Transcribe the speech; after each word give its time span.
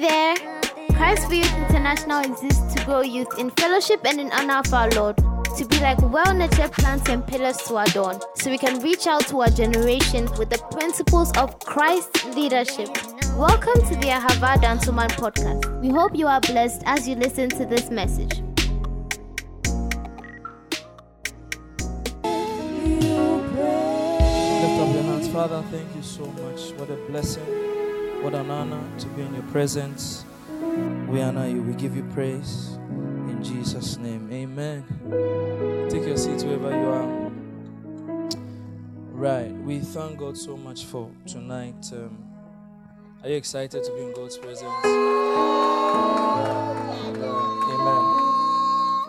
There! 0.00 0.34
Christ 0.94 1.28
for 1.28 1.34
Youth 1.34 1.56
International 1.56 2.20
exists 2.20 2.74
to 2.74 2.84
grow 2.84 3.02
youth 3.02 3.38
in 3.38 3.50
fellowship 3.50 4.04
and 4.04 4.18
in 4.18 4.32
honor 4.32 4.58
of 4.58 4.74
our 4.74 4.90
Lord, 4.90 5.16
to 5.16 5.64
be 5.66 5.78
like 5.78 6.00
well 6.10 6.34
nurtured 6.34 6.72
plants 6.72 7.08
and 7.08 7.24
pillars 7.24 7.58
to 7.68 7.76
adorn, 7.76 8.18
so 8.34 8.50
we 8.50 8.58
can 8.58 8.80
reach 8.80 9.06
out 9.06 9.24
to 9.28 9.42
our 9.42 9.50
generation 9.50 10.28
with 10.36 10.50
the 10.50 10.58
principles 10.72 11.30
of 11.36 11.56
Christ's 11.60 12.24
leadership. 12.34 12.88
Welcome 13.36 13.80
to 13.86 13.94
the 13.94 14.08
Ahava 14.08 14.60
Dansoman 14.60 15.10
podcast. 15.10 15.80
We 15.80 15.90
hope 15.90 16.16
you 16.16 16.26
are 16.26 16.40
blessed 16.40 16.82
as 16.86 17.06
you 17.06 17.14
listen 17.14 17.50
to 17.50 17.64
this 17.64 17.88
message. 17.88 18.42
Lift 24.60 24.80
up 24.80 24.92
your 24.92 25.02
hands. 25.04 25.28
Father, 25.28 25.62
thank 25.70 25.94
you 25.94 26.02
so 26.02 26.26
much. 26.26 26.72
What 26.80 26.90
a 26.90 26.96
blessing. 27.08 27.73
What 28.24 28.32
an 28.32 28.50
honor 28.50 28.80
to 29.00 29.06
be 29.08 29.20
in 29.20 29.34
your 29.34 29.42
presence. 29.52 30.24
We 30.48 31.20
honor 31.20 31.46
you. 31.46 31.62
We 31.62 31.74
give 31.74 31.94
you 31.94 32.04
praise. 32.14 32.78
In 33.28 33.44
Jesus' 33.44 33.98
name. 33.98 34.32
Amen. 34.32 34.82
Take 35.90 36.06
your 36.06 36.16
seats 36.16 36.42
wherever 36.42 36.70
you 36.70 36.88
are. 36.88 37.30
Right. 39.12 39.52
We 39.52 39.80
thank 39.80 40.16
God 40.16 40.38
so 40.38 40.56
much 40.56 40.86
for 40.86 41.10
tonight. 41.26 41.92
Um, 41.92 42.16
are 43.22 43.28
you 43.28 43.36
excited 43.36 43.84
to 43.84 43.92
be 43.92 44.00
in 44.00 44.14
God's 44.14 44.38
presence? 44.38 44.72
Amen. 44.86 45.04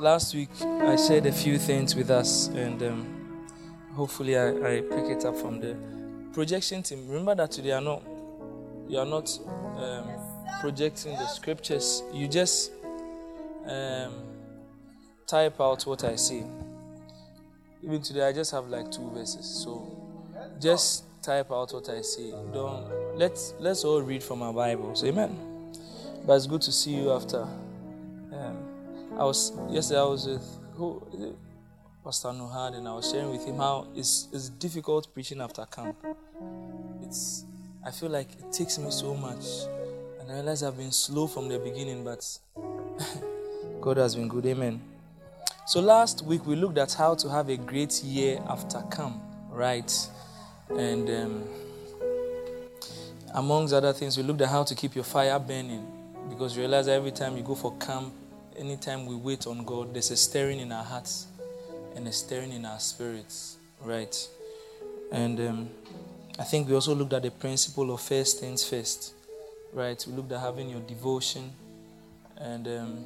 Last 0.01 0.35
week, 0.35 0.49
I 0.61 0.97
shared 0.97 1.25
a 1.25 1.31
few 1.31 1.57
things 1.57 1.95
with 1.95 2.11
us, 2.11 2.47
and 2.49 2.83
um, 2.83 3.47
hopefully 3.93 4.37
I, 4.37 4.49
I 4.49 4.81
pick 4.81 5.05
it 5.05 5.23
up 5.23 5.37
from 5.37 5.61
the 5.61 5.77
projection 6.33 6.83
team. 6.83 7.07
Remember 7.07 7.33
that 7.35 7.51
today 7.51 7.71
are 7.71 7.79
not 7.79 8.03
you 8.87 8.99
are 8.99 9.05
not 9.05 9.37
um, 9.77 10.09
projecting 10.61 11.13
the 11.13 11.27
scriptures. 11.27 12.03
You 12.13 12.27
just 12.27 12.71
um, 13.67 14.13
type 15.27 15.59
out 15.59 15.83
what 15.83 16.03
I 16.03 16.15
see. 16.15 16.43
Even 17.83 18.01
today 18.01 18.27
I 18.27 18.33
just 18.33 18.51
have 18.51 18.67
like 18.67 18.91
two 18.91 19.09
verses. 19.11 19.45
So 19.45 19.85
just 20.59 21.03
type 21.21 21.51
out 21.51 21.73
what 21.73 21.89
I 21.89 22.01
see. 22.01 22.31
Don't 22.53 23.17
let's 23.17 23.53
let's 23.59 23.83
all 23.83 24.01
read 24.01 24.23
from 24.23 24.41
our 24.41 24.53
Bibles. 24.53 25.03
Amen. 25.03 25.73
But 26.25 26.33
it's 26.33 26.47
good 26.47 26.61
to 26.63 26.71
see 26.71 26.95
you 26.95 27.11
after. 27.11 27.41
Um, 27.41 28.57
I 29.17 29.23
was 29.23 29.51
yesterday 29.69 29.99
I 29.99 30.03
was 30.03 30.27
with 30.27 30.59
who? 30.73 31.35
Pastor 32.05 32.27
Nuhad, 32.27 32.75
and 32.75 32.87
I 32.87 32.93
was 32.93 33.09
sharing 33.09 33.31
with 33.31 33.43
him 33.43 33.57
how 33.57 33.87
it's, 33.95 34.27
it's 34.31 34.49
difficult 34.49 35.11
preaching 35.11 35.41
after 35.41 35.65
camp. 35.65 35.95
It's 37.01 37.45
I 37.85 37.91
feel 37.91 38.09
like 38.09 38.27
it 38.39 38.51
takes 38.51 38.79
me 38.79 38.89
so 38.89 39.13
much, 39.13 39.45
and 40.19 40.31
I 40.31 40.35
realize 40.35 40.63
I've 40.63 40.75
been 40.75 40.91
slow 40.91 41.27
from 41.27 41.47
the 41.47 41.59
beginning, 41.59 42.03
but 42.03 42.39
God 43.81 43.97
has 43.97 44.15
been 44.15 44.27
good. 44.27 44.47
Amen. 44.47 44.81
So 45.67 45.81
last 45.81 46.23
week 46.23 46.47
we 46.47 46.55
looked 46.55 46.79
at 46.79 46.93
how 46.93 47.13
to 47.13 47.29
have 47.29 47.49
a 47.49 47.57
great 47.57 48.03
year 48.03 48.39
after 48.49 48.81
camp, 48.89 49.17
right? 49.51 49.91
And 50.69 51.09
um, 51.09 51.43
amongst 53.35 53.73
other 53.73 53.93
things, 53.93 54.17
we 54.17 54.23
looked 54.23 54.41
at 54.41 54.49
how 54.49 54.63
to 54.63 54.73
keep 54.73 54.95
your 54.95 55.03
fire 55.03 55.37
burning 55.37 55.85
because 56.27 56.55
you 56.55 56.61
realize 56.61 56.87
every 56.87 57.11
time 57.11 57.37
you 57.37 57.43
go 57.43 57.53
for 57.53 57.77
camp, 57.77 58.11
anytime 58.57 59.05
we 59.05 59.15
wait 59.15 59.45
on 59.45 59.63
God, 59.63 59.93
there's 59.93 60.09
a 60.09 60.17
stirring 60.17 60.59
in 60.59 60.71
our 60.71 60.83
hearts 60.83 61.27
and 61.95 62.07
a 62.07 62.11
stirring 62.11 62.51
in 62.51 62.65
our 62.65 62.79
spirits, 62.79 63.57
right? 63.83 64.27
And 65.11 65.39
um, 65.39 65.69
I 66.37 66.43
think 66.43 66.67
we 66.67 66.75
also 66.75 66.93
looked 66.93 67.13
at 67.13 67.23
the 67.23 67.31
principle 67.31 67.93
of 67.93 68.01
first 68.01 68.39
things 68.39 68.67
first, 68.67 69.13
right? 69.73 70.03
We 70.07 70.13
looked 70.13 70.31
at 70.31 70.41
having 70.41 70.69
your 70.69 70.81
devotion 70.81 71.51
and 72.37 72.67
um, 72.67 73.05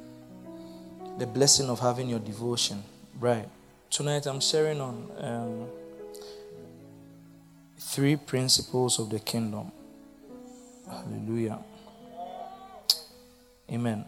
the 1.18 1.26
blessing 1.26 1.68
of 1.68 1.78
having 1.80 2.08
your 2.08 2.18
devotion, 2.18 2.82
right? 3.18 3.48
Tonight 3.88 4.26
I'm 4.26 4.40
sharing 4.40 4.80
on 4.80 5.10
um, 5.18 5.68
three 7.78 8.16
principles 8.16 8.98
of 8.98 9.10
the 9.10 9.20
kingdom. 9.20 9.70
Hallelujah. 10.88 11.58
Amen 13.70 14.04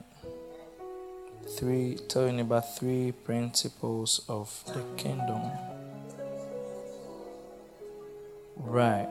three 1.57 1.97
telling 2.09 2.41
about 2.41 2.77
three 2.77 3.13
principles 3.13 4.25
of 4.29 4.63
the 4.67 4.83
kingdom. 4.97 5.43
Right. 8.57 9.09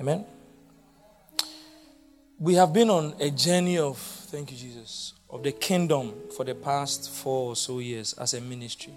Amen. 0.00 0.24
We 2.38 2.54
have 2.54 2.72
been 2.72 2.88
on 2.88 3.14
a 3.20 3.30
journey 3.30 3.76
of 3.76 3.98
thank 3.98 4.50
you, 4.50 4.56
Jesus, 4.56 5.12
of 5.28 5.42
the 5.42 5.52
kingdom 5.52 6.14
for 6.34 6.42
the 6.42 6.54
past 6.54 7.10
four 7.10 7.50
or 7.50 7.56
so 7.56 7.80
years 7.80 8.14
as 8.14 8.32
a 8.32 8.40
ministry. 8.40 8.94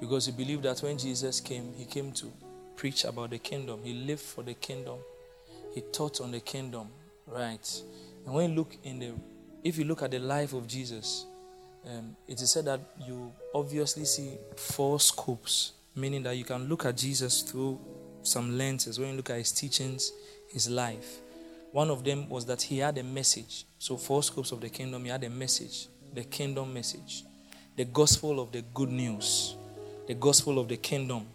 Because 0.00 0.26
we 0.26 0.32
believe 0.32 0.62
that 0.62 0.78
when 0.78 0.96
Jesus 0.96 1.42
came, 1.42 1.74
he 1.76 1.84
came 1.84 2.12
to 2.12 2.32
preach 2.76 3.04
about 3.04 3.28
the 3.28 3.38
kingdom. 3.38 3.80
He 3.84 3.92
lived 3.92 4.22
for 4.22 4.42
the 4.42 4.54
kingdom. 4.54 4.96
He 5.74 5.82
taught 5.82 6.22
on 6.22 6.30
the 6.30 6.40
kingdom. 6.40 6.88
Right. 7.26 7.82
And 8.24 8.34
when 8.34 8.48
you 8.48 8.56
look 8.56 8.74
in 8.84 9.00
the 9.00 9.12
if 9.62 9.76
you 9.76 9.84
look 9.84 10.02
at 10.02 10.12
the 10.12 10.18
life 10.18 10.54
of 10.54 10.66
Jesus, 10.66 11.26
um, 11.86 12.16
it 12.26 12.40
is 12.40 12.52
said 12.52 12.64
that 12.64 12.80
you 13.06 13.34
obviously 13.54 14.06
see 14.06 14.38
four 14.56 14.98
scopes, 14.98 15.72
meaning 15.94 16.22
that 16.22 16.38
you 16.38 16.44
can 16.44 16.70
look 16.70 16.86
at 16.86 16.96
Jesus 16.96 17.42
through 17.42 17.78
some 18.22 18.56
lenses 18.56 18.98
when 18.98 19.10
you 19.10 19.16
look 19.16 19.30
at 19.30 19.38
his 19.38 19.52
teachings, 19.52 20.12
his 20.48 20.68
life. 20.68 21.18
One 21.72 21.90
of 21.90 22.04
them 22.04 22.28
was 22.28 22.46
that 22.46 22.62
he 22.62 22.78
had 22.78 22.96
a 22.98 23.02
message. 23.02 23.66
So, 23.78 23.96
four 23.96 24.22
scopes 24.22 24.52
of 24.52 24.60
the 24.60 24.68
kingdom, 24.68 25.04
he 25.04 25.10
had 25.10 25.24
a 25.24 25.30
message, 25.30 25.88
the 26.14 26.24
kingdom 26.24 26.72
message, 26.72 27.24
the 27.76 27.84
gospel 27.84 28.40
of 28.40 28.52
the 28.52 28.62
good 28.74 28.90
news, 28.90 29.56
the 30.06 30.14
gospel 30.14 30.58
of 30.58 30.68
the 30.68 30.76
kingdom. 30.76 31.26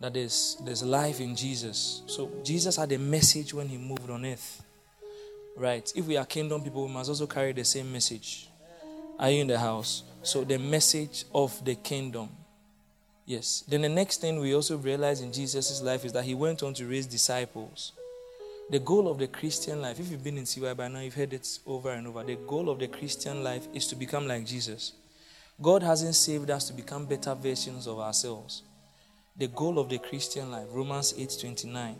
That 0.00 0.14
there's, 0.14 0.58
there's 0.64 0.82
life 0.82 1.20
in 1.20 1.34
Jesus. 1.34 2.02
So, 2.06 2.30
Jesus 2.42 2.76
had 2.76 2.92
a 2.92 2.98
message 2.98 3.54
when 3.54 3.68
he 3.68 3.78
moved 3.78 4.10
on 4.10 4.26
earth. 4.26 4.62
Right. 5.56 5.90
If 5.94 6.06
we 6.06 6.16
are 6.16 6.26
kingdom 6.26 6.62
people, 6.62 6.86
we 6.86 6.92
must 6.92 7.08
also 7.08 7.26
carry 7.26 7.52
the 7.52 7.64
same 7.64 7.92
message. 7.92 8.48
Are 9.18 9.30
you 9.30 9.42
in 9.42 9.46
the 9.46 9.58
house? 9.58 10.02
So 10.22 10.42
the 10.42 10.58
message 10.58 11.24
of 11.32 11.64
the 11.64 11.76
kingdom. 11.76 12.28
Yes. 13.26 13.62
Then 13.68 13.82
the 13.82 13.88
next 13.88 14.20
thing 14.20 14.40
we 14.40 14.54
also 14.54 14.76
realize 14.76 15.20
in 15.20 15.32
Jesus' 15.32 15.80
life 15.80 16.04
is 16.04 16.12
that 16.12 16.24
he 16.24 16.34
went 16.34 16.62
on 16.62 16.74
to 16.74 16.86
raise 16.86 17.06
disciples. 17.06 17.92
The 18.70 18.78
goal 18.78 19.08
of 19.08 19.18
the 19.18 19.26
Christian 19.26 19.82
life, 19.82 20.00
if 20.00 20.10
you've 20.10 20.24
been 20.24 20.38
in 20.38 20.46
CY 20.46 20.72
by 20.72 20.88
now, 20.88 21.00
you've 21.00 21.14
heard 21.14 21.34
it 21.34 21.46
over 21.66 21.90
and 21.90 22.06
over. 22.06 22.24
The 22.24 22.36
goal 22.36 22.70
of 22.70 22.78
the 22.78 22.88
Christian 22.88 23.44
life 23.44 23.68
is 23.74 23.86
to 23.88 23.94
become 23.94 24.26
like 24.26 24.46
Jesus. 24.46 24.94
God 25.60 25.82
hasn't 25.82 26.14
saved 26.14 26.50
us 26.50 26.66
to 26.68 26.72
become 26.72 27.04
better 27.04 27.34
versions 27.34 27.86
of 27.86 27.98
ourselves. 27.98 28.62
The 29.36 29.48
goal 29.48 29.78
of 29.78 29.90
the 29.90 29.98
Christian 29.98 30.50
life, 30.50 30.66
Romans 30.70 31.14
8 31.16 31.36
29, 31.40 31.96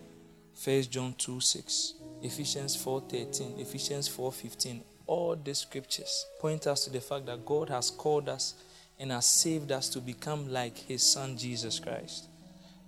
1 0.64 0.82
John 0.82 1.14
2 1.18 1.40
6. 1.40 1.94
Ephesians 2.22 2.76
4:13, 2.76 3.60
Ephesians 3.60 4.08
4:15. 4.08 4.82
All 5.06 5.36
the 5.36 5.54
scriptures 5.54 6.24
point 6.40 6.66
us 6.66 6.84
to 6.84 6.90
the 6.90 7.00
fact 7.00 7.26
that 7.26 7.44
God 7.44 7.68
has 7.68 7.90
called 7.90 8.28
us 8.30 8.54
and 8.98 9.12
has 9.12 9.26
saved 9.26 9.70
us 9.70 9.90
to 9.90 10.00
become 10.00 10.50
like 10.50 10.78
his 10.78 11.02
son 11.02 11.36
Jesus 11.36 11.78
Christ. 11.78 12.28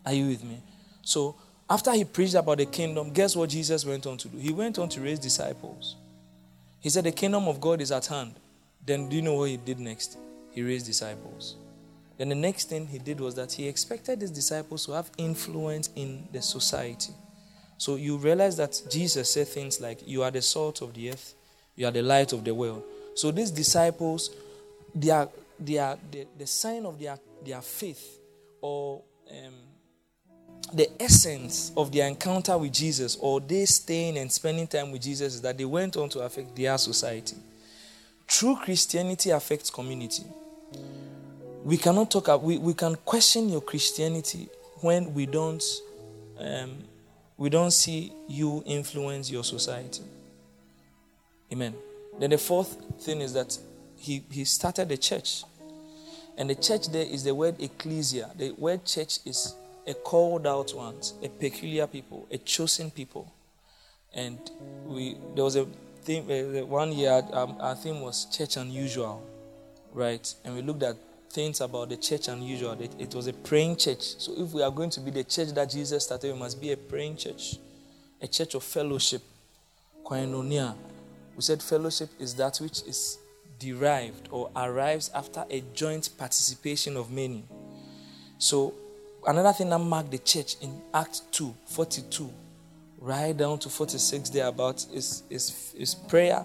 Are 0.06 0.14
you 0.14 0.28
with 0.28 0.42
me? 0.42 0.62
So, 1.02 1.36
after 1.68 1.92
he 1.92 2.04
preached 2.04 2.34
about 2.34 2.58
the 2.58 2.66
kingdom, 2.66 3.10
guess 3.12 3.34
what 3.34 3.50
Jesus 3.50 3.84
went 3.84 4.06
on 4.06 4.16
to 4.18 4.28
do? 4.28 4.38
He 4.38 4.52
went 4.52 4.78
on 4.78 4.88
to 4.90 5.00
raise 5.00 5.18
disciples. 5.18 5.96
He 6.80 6.90
said 6.90 7.04
the 7.04 7.12
kingdom 7.12 7.48
of 7.48 7.60
God 7.60 7.80
is 7.80 7.90
at 7.90 8.06
hand. 8.06 8.34
Then 8.84 9.08
do 9.08 9.16
you 9.16 9.22
know 9.22 9.34
what 9.34 9.50
he 9.50 9.56
did 9.56 9.80
next? 9.80 10.16
He 10.52 10.62
raised 10.62 10.86
disciples. 10.86 11.56
Then 12.18 12.28
the 12.28 12.34
next 12.34 12.68
thing 12.68 12.86
he 12.86 12.98
did 12.98 13.20
was 13.20 13.34
that 13.34 13.52
he 13.52 13.66
expected 13.66 14.20
his 14.20 14.30
disciples 14.30 14.86
to 14.86 14.92
have 14.92 15.10
influence 15.18 15.90
in 15.96 16.28
the 16.32 16.40
society. 16.40 17.12
So 17.78 17.96
you 17.96 18.16
realize 18.16 18.56
that 18.56 18.80
Jesus 18.90 19.32
said 19.32 19.48
things 19.48 19.80
like, 19.80 20.06
You 20.06 20.22
are 20.22 20.30
the 20.30 20.42
salt 20.42 20.80
of 20.82 20.94
the 20.94 21.10
earth, 21.10 21.34
you 21.74 21.86
are 21.86 21.90
the 21.90 22.02
light 22.02 22.32
of 22.32 22.44
the 22.44 22.54
world. 22.54 22.84
So 23.14 23.30
these 23.30 23.50
disciples, 23.50 24.30
they 24.94 25.10
are, 25.10 25.28
they 25.58 25.78
are 25.78 25.98
the, 26.10 26.26
the 26.38 26.46
sign 26.46 26.86
of 26.86 26.98
their, 26.98 27.18
their 27.44 27.60
faith 27.60 28.18
or 28.60 29.02
um, 29.30 29.54
the 30.72 30.90
essence 31.00 31.72
of 31.76 31.92
their 31.92 32.06
encounter 32.08 32.58
with 32.58 32.72
Jesus 32.72 33.16
or 33.20 33.40
they 33.40 33.64
staying 33.64 34.18
and 34.18 34.30
spending 34.30 34.66
time 34.66 34.90
with 34.90 35.02
Jesus 35.02 35.34
is 35.36 35.42
that 35.42 35.56
they 35.56 35.64
went 35.64 35.96
on 35.96 36.08
to 36.10 36.20
affect 36.20 36.56
their 36.56 36.76
society. 36.76 37.36
True 38.26 38.56
Christianity 38.62 39.30
affects 39.30 39.70
community. 39.70 40.24
We 41.64 41.76
cannot 41.76 42.10
talk, 42.10 42.42
we, 42.42 42.58
we 42.58 42.74
can 42.74 42.96
question 42.96 43.48
your 43.48 43.60
Christianity 43.60 44.48
when 44.80 45.14
we 45.14 45.26
don't 45.26 45.62
um, 46.38 46.76
we 47.38 47.50
don't 47.50 47.70
see 47.70 48.12
you 48.28 48.62
influence 48.66 49.30
your 49.30 49.44
society. 49.44 50.02
Amen. 51.52 51.74
Then 52.18 52.30
the 52.30 52.38
fourth 52.38 52.76
thing 53.00 53.20
is 53.20 53.32
that 53.34 53.56
he, 53.96 54.24
he 54.30 54.44
started 54.44 54.88
the 54.88 54.96
church. 54.96 55.44
And 56.38 56.50
the 56.50 56.54
church 56.54 56.88
there 56.88 57.04
is 57.04 57.24
the 57.24 57.34
word 57.34 57.56
ecclesia. 57.60 58.30
The 58.36 58.52
word 58.52 58.84
church 58.84 59.18
is 59.24 59.54
a 59.86 59.94
called 59.94 60.46
out 60.46 60.74
ones, 60.74 61.14
a 61.22 61.28
peculiar 61.28 61.86
people, 61.86 62.26
a 62.30 62.38
chosen 62.38 62.90
people. 62.90 63.32
And 64.14 64.38
we 64.86 65.16
there 65.34 65.44
was 65.44 65.56
a 65.56 65.66
theme, 66.02 66.24
uh, 66.30 66.64
one 66.66 66.92
year 66.92 67.22
um, 67.32 67.56
our 67.60 67.74
theme 67.74 68.00
was 68.00 68.26
church 68.26 68.56
unusual, 68.56 69.22
right? 69.92 70.34
And 70.44 70.54
we 70.54 70.62
looked 70.62 70.82
at 70.82 70.96
things 71.30 71.60
about 71.60 71.90
the 71.90 71.96
church 71.96 72.28
unusual. 72.28 72.72
It, 72.80 72.94
it 72.98 73.14
was 73.14 73.26
a 73.26 73.32
praying 73.32 73.76
church. 73.76 74.16
So 74.18 74.32
if 74.36 74.52
we 74.52 74.62
are 74.62 74.70
going 74.70 74.90
to 74.90 75.00
be 75.00 75.10
the 75.10 75.24
church 75.24 75.48
that 75.48 75.70
Jesus 75.70 76.04
started, 76.04 76.32
we 76.32 76.38
must 76.38 76.60
be 76.60 76.72
a 76.72 76.76
praying 76.76 77.16
church, 77.16 77.56
a 78.20 78.26
church 78.26 78.54
of 78.54 78.62
fellowship. 78.62 79.22
Koinonia. 80.06 80.76
We 81.34 81.42
said 81.42 81.62
fellowship 81.62 82.10
is 82.18 82.34
that 82.36 82.58
which 82.58 82.82
is 82.82 83.18
derived 83.58 84.28
or 84.30 84.50
arrives 84.54 85.10
after 85.14 85.44
a 85.50 85.62
joint 85.74 86.10
participation 86.16 86.96
of 86.96 87.10
many. 87.10 87.44
So 88.38 88.72
another 89.26 89.52
thing 89.52 89.70
that 89.70 89.78
marked 89.78 90.10
the 90.10 90.18
church 90.18 90.56
in 90.60 90.80
Act 90.94 91.22
2, 91.32 91.54
42, 91.66 92.32
right 92.98 93.36
down 93.36 93.58
to 93.58 93.68
46 93.68 94.30
thereabout 94.30 94.86
is, 94.92 95.22
is, 95.28 95.74
is 95.76 95.94
prayer, 95.94 96.44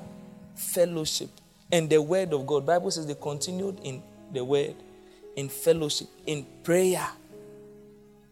fellowship, 0.56 1.30
and 1.72 1.90
the 1.90 2.02
word 2.02 2.34
of 2.34 2.46
God. 2.46 2.66
Bible 2.66 2.92
says 2.92 3.06
they 3.06 3.16
continued 3.16 3.80
in 3.84 4.02
the 4.34 4.44
word, 4.44 4.76
in 5.36 5.50
fellowship, 5.50 6.08
in 6.26 6.46
prayer. 6.64 7.08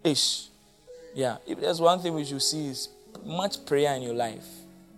Ish. 0.04 0.48
Yeah. 1.14 1.38
If 1.48 1.60
there's 1.60 1.82
one 1.82 2.00
thing 2.00 2.14
we 2.14 2.26
should 2.26 2.42
see 2.42 2.68
is 2.68 2.90
much 3.26 3.66
prayer 3.66 3.96
in 3.96 4.02
your 4.02 4.14
life. 4.14 4.46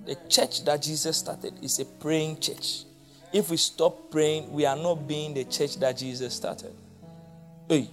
The 0.05 0.15
church 0.29 0.65
that 0.65 0.81
Jesus 0.81 1.17
started 1.17 1.53
is 1.61 1.79
a 1.79 1.85
praying 1.85 2.39
church. 2.39 2.85
If 3.31 3.49
we 3.49 3.57
stop 3.57 4.11
praying, 4.11 4.51
we 4.51 4.65
are 4.65 4.75
not 4.75 5.07
being 5.07 5.33
the 5.33 5.45
church 5.45 5.77
that 5.77 5.97
Jesus 5.97 6.33
started. 6.33 6.73
Hey, 7.69 7.89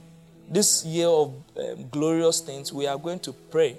this 0.50 0.84
year 0.84 1.08
of 1.08 1.34
um, 1.56 1.88
glorious 1.90 2.40
things, 2.40 2.72
we 2.72 2.86
are 2.86 2.98
going 2.98 3.20
to 3.20 3.32
pray. 3.32 3.76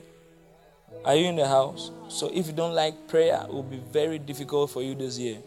Are 1.03 1.15
you 1.15 1.27
in 1.27 1.35
the 1.35 1.47
house? 1.47 1.91
So 2.09 2.29
if 2.33 2.47
you 2.47 2.53
don't 2.53 2.73
like 2.73 3.07
prayer, 3.07 3.41
it 3.43 3.53
will 3.53 3.63
be 3.63 3.81
very 3.91 4.19
difficult 4.19 4.71
for 4.71 4.81
you 4.81 4.95
this 4.95 5.17
year 5.17 5.37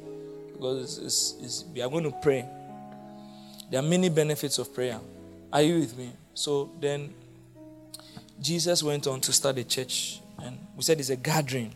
because 0.53 0.99
it's, 0.99 0.99
it's, 0.99 1.35
it's, 1.43 1.65
we 1.75 1.83
are 1.83 1.89
going 1.89 2.05
to 2.05 2.13
pray. 2.23 2.47
There 3.71 3.81
are 3.81 3.83
many 3.85 4.09
benefits 4.09 4.59
of 4.59 4.75
prayer. 4.75 5.01
Are 5.53 5.63
you 5.63 5.81
with 5.81 5.97
me? 5.97 6.11
So 6.35 6.71
then 6.81 7.13
Jesus 8.41 8.83
went 8.83 9.07
on 9.07 9.21
to 9.21 9.33
start 9.33 9.59
a 9.59 9.65
church, 9.65 10.21
and 10.43 10.59
we 10.77 10.83
said 10.83 10.99
it's 10.99 11.11
a 11.11 11.17
gathering, 11.17 11.73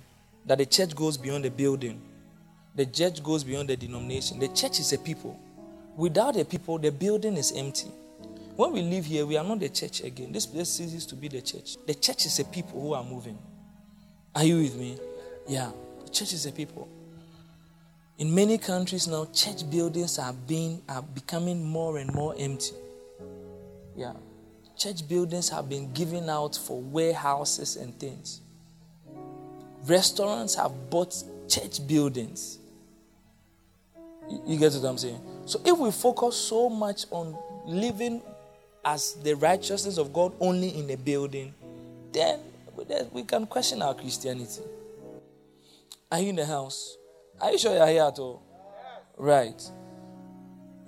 that 0.47 0.59
the 0.59 0.67
church 0.67 0.95
goes 0.95 1.17
beyond 1.17 1.45
the 1.45 1.51
building. 1.51 2.01
The 2.75 2.87
church 2.87 3.23
goes 3.23 3.45
beyond 3.45 3.69
the 3.69 3.77
denomination. 3.77 4.39
The 4.39 4.49
church 4.49 4.81
is 4.81 4.93
a 4.93 4.99
people. 4.99 5.39
Without 5.97 6.37
a 6.37 6.45
people, 6.45 6.79
the 6.79 6.93
building 6.93 7.37
is 7.37 7.53
empty. 7.53 7.89
When 8.57 8.73
we 8.73 8.81
live 8.81 9.05
here, 9.05 9.27
we 9.27 9.37
are 9.37 9.45
not 9.45 9.61
the 9.61 9.69
church 9.69 10.03
again. 10.03 10.33
This 10.33 10.47
place 10.47 10.71
ceases 10.71 11.05
to 11.07 11.15
be 11.15 11.29
the 11.29 11.43
church. 11.43 11.77
The 11.87 11.95
church 11.95 12.25
is 12.25 12.39
a 12.39 12.45
people 12.45 12.81
who 12.81 12.95
are 12.95 13.05
moving. 13.05 13.39
Are 14.35 14.45
you 14.45 14.57
with 14.63 14.77
me? 14.77 14.99
Yeah. 15.47 15.71
The 16.05 16.11
church 16.11 16.33
is 16.33 16.47
a 16.47 16.53
people. 16.53 16.89
In 18.17 18.35
many 18.35 18.57
countries 18.57 19.07
now, 19.07 19.27
church 19.27 19.69
buildings 19.71 20.19
are 20.19 20.33
being 20.33 20.81
are 20.89 21.03
becoming 21.03 21.63
more 21.63 21.99
and 21.99 22.13
more 22.15 22.35
empty. 22.39 22.75
Yeah. 23.95 24.15
Church 24.75 25.07
buildings 25.07 25.51
have 25.51 25.69
been 25.69 25.93
given 25.93 26.31
out 26.31 26.57
for 26.57 26.81
warehouses 26.81 27.77
and 27.77 27.99
things. 27.99 28.41
Restaurants 29.85 30.55
have 30.55 30.73
bought 30.89 31.15
church 31.47 31.87
buildings. 31.87 32.59
You 34.47 34.59
get 34.59 34.73
what 34.73 34.85
I'm 34.85 34.99
saying? 34.99 35.21
So 35.45 35.61
if 35.63 35.79
we 35.79 35.91
focus 35.93 36.37
so 36.37 36.71
much 36.71 37.05
on 37.11 37.37
living 37.67 38.23
as 38.87 39.15
the 39.15 39.35
righteousness 39.35 39.99
of 39.99 40.13
God 40.13 40.33
only 40.41 40.69
in 40.79 40.89
a 40.91 40.97
building, 40.97 41.53
then 42.13 42.39
we 43.13 43.25
can 43.25 43.45
question 43.47 43.83
our 43.83 43.95
Christianity. 43.95 44.63
Are 46.11 46.21
you 46.21 46.31
in 46.31 46.37
the 46.37 46.47
house? 46.47 46.97
Are 47.41 47.51
you 47.51 47.59
sure 47.59 47.75
you're 47.75 47.87
here 47.89 48.05
at 48.05 48.19
all? 48.19 48.43
Right. 49.19 49.61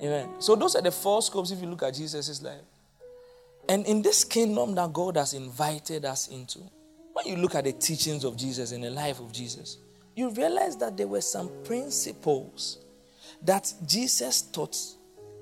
Amen. 0.00 0.29
So 0.39 0.55
those 0.55 0.77
are 0.77 0.83
the 0.83 0.93
four 0.93 1.21
scopes 1.23 1.50
if 1.50 1.61
you 1.61 1.67
look 1.69 1.83
at 1.83 1.95
Jesus' 1.95 2.41
life. 2.41 2.61
And 3.69 3.85
in 3.85 4.00
this 4.00 4.23
kingdom 4.23 4.77
that 4.77 4.93
God 4.93 5.17
has 5.17 5.35
invited 5.35 6.05
us 6.05 6.29
into, 6.29 6.61
when 7.12 7.27
you 7.27 7.37
look 7.37 7.56
at 7.56 7.65
the 7.65 7.73
teachings 7.73 8.23
of 8.23 8.37
Jesus 8.37 8.71
and 8.71 8.85
the 8.85 8.91
life 8.91 9.19
of 9.19 9.33
Jesus, 9.33 9.79
you 10.15 10.31
realize 10.31 10.77
that 10.77 10.97
there 10.97 11.09
were 11.09 11.21
some 11.21 11.50
principles 11.65 12.79
that 13.43 13.73
Jesus 13.87 14.43
taught, 14.43 14.77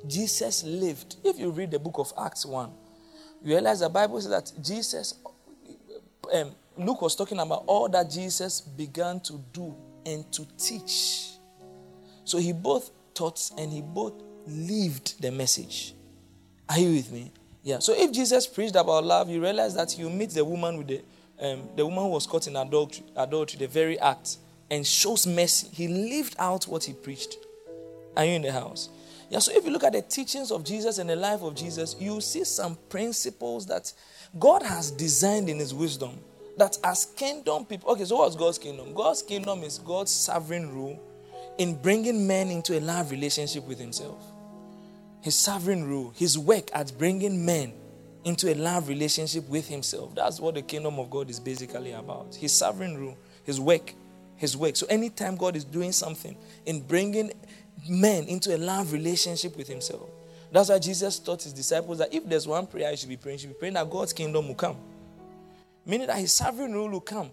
Jesus 0.09 0.65
lived. 0.65 1.17
If 1.25 1.39
you 1.39 1.51
read 1.51 1.71
the 1.71 1.79
book 1.79 1.99
of 1.99 2.13
Acts 2.19 2.47
1, 2.47 2.71
you 3.43 3.53
realize 3.53 3.81
the 3.81 3.89
Bible 3.89 4.21
says 4.21 4.31
that 4.31 4.53
Jesus, 4.63 5.15
um, 6.33 6.53
Luke 6.77 7.03
was 7.03 7.15
talking 7.15 7.39
about 7.39 7.65
all 7.67 7.89
that 7.89 8.11
Jesus 8.11 8.61
began 8.61 9.21
to 9.21 9.41
do 9.53 9.75
and 10.05 10.31
to 10.33 10.47
teach. 10.59 11.31
So 12.25 12.39
he 12.39 12.53
both 12.53 12.91
taught 13.15 13.51
and 13.59 13.73
he 13.73 13.83
both 13.83 14.15
lived 14.47 15.21
the 15.21 15.31
message. 15.31 15.95
Are 16.69 16.79
you 16.79 16.97
with 16.97 17.13
me? 17.13 17.33
Yeah. 17.63 17.79
So 17.81 17.95
if 17.97 18.13
Jesus 18.13 18.47
preached 18.47 18.77
about 18.77 19.05
love, 19.05 19.29
you 19.29 19.41
realize 19.41 19.75
that 19.75 19.99
you 19.99 20.11
meet 20.11 20.31
the 20.31 20.45
woman 20.45 20.79
with 20.79 20.89
the 20.89 21.03
um, 21.39 21.69
the 21.77 21.85
woman 21.85 22.05
who 22.05 22.11
was 22.11 22.27
caught 22.27 22.47
in 22.47 22.57
adultery, 22.57 23.05
adultery, 23.15 23.59
the 23.59 23.67
very 23.67 23.99
act, 23.99 24.39
and 24.71 24.87
shows 24.87 25.27
mercy. 25.27 25.69
He 25.73 25.89
lived 25.89 26.35
out 26.39 26.65
what 26.65 26.85
he 26.85 26.93
preached. 26.93 27.37
Are 28.17 28.25
you 28.25 28.33
in 28.33 28.43
the 28.43 28.53
house? 28.53 28.89
Yeah, 29.29 29.41
so 29.41 29.53
if 29.53 29.65
you 29.65 29.71
look 29.71 29.85
at 29.85 29.93
the 29.93 30.03
teachings 30.03 30.51
of 30.51 30.65
Jesus 30.65 30.99
and 30.99 31.11
the 31.11 31.17
life 31.17 31.43
of 31.43 31.55
Jesus, 31.55 31.97
you 31.99 32.21
see 32.21 32.45
some 32.45 32.77
principles 32.89 33.67
that 33.67 33.93
God 34.39 34.63
has 34.63 34.91
designed 34.91 35.49
in 35.49 35.59
his 35.59 35.75
wisdom 35.75 36.19
that 36.57 36.79
as 36.83 37.05
kingdom 37.05 37.65
people, 37.65 37.91
okay, 37.93 38.05
so 38.05 38.17
what's 38.17 38.37
God's 38.37 38.59
kingdom? 38.59 38.95
God's 38.95 39.23
kingdom 39.23 39.63
is 39.63 39.79
God's 39.79 40.11
sovereign 40.11 40.73
rule 40.73 41.01
in 41.59 41.75
bringing 41.75 42.27
men 42.27 42.51
into 42.51 42.79
a 42.79 42.81
love 42.81 43.11
relationship 43.11 43.67
with 43.67 43.79
Himself. 43.79 44.23
His 45.21 45.35
sovereign 45.35 45.85
rule, 45.85 46.13
His 46.17 46.39
work 46.39 46.71
at 46.73 46.97
bringing 46.99 47.45
men 47.45 47.75
into 48.25 48.53
a 48.53 48.55
love 48.55 48.89
relationship 48.89 49.49
with 49.49 49.69
Himself. 49.69 50.15
That's 50.15 50.41
what 50.41 50.55
the 50.55 50.63
kingdom 50.63 50.99
of 50.99 51.11
God 51.11 51.31
is 51.31 51.41
basically 51.41 51.93
about. 51.93 52.35
His 52.35 52.53
sovereign 52.53 52.97
rule, 52.97 53.17
His 53.45 53.61
work, 53.61 53.95
His 54.37 54.57
work. 54.57 54.77
So 54.77 54.87
anytime 54.89 55.37
God 55.37 55.57
is 55.57 55.65
doing 55.65 55.93
something 55.93 56.37
in 56.65 56.81
bringing 56.81 57.33
men 57.89 58.25
into 58.25 58.55
a 58.55 58.59
love 58.59 58.93
relationship 58.93 59.57
with 59.57 59.69
Himself, 59.69 60.09
that's 60.51 60.69
why 60.69 60.79
Jesus 60.79 61.19
taught 61.19 61.43
His 61.43 61.53
disciples 61.53 61.99
that 61.99 62.15
if 62.15 62.27
there's 62.29 62.47
one 62.47 62.67
prayer 62.67 62.91
you 62.91 62.97
should 62.97 63.09
be 63.09 63.17
praying, 63.17 63.39
you 63.39 63.43
should 63.43 63.51
be 63.51 63.59
praying 63.59 63.75
that 63.75 63.91
God's 63.91 64.13
kingdom 64.13 64.49
will 64.49 64.55
come. 64.55 64.77
Meaning 65.87 66.09
that 66.09 66.19
his 66.19 66.33
sovereign 66.33 66.73
rule 66.73 66.91
will 66.91 67.01
come. 67.01 67.31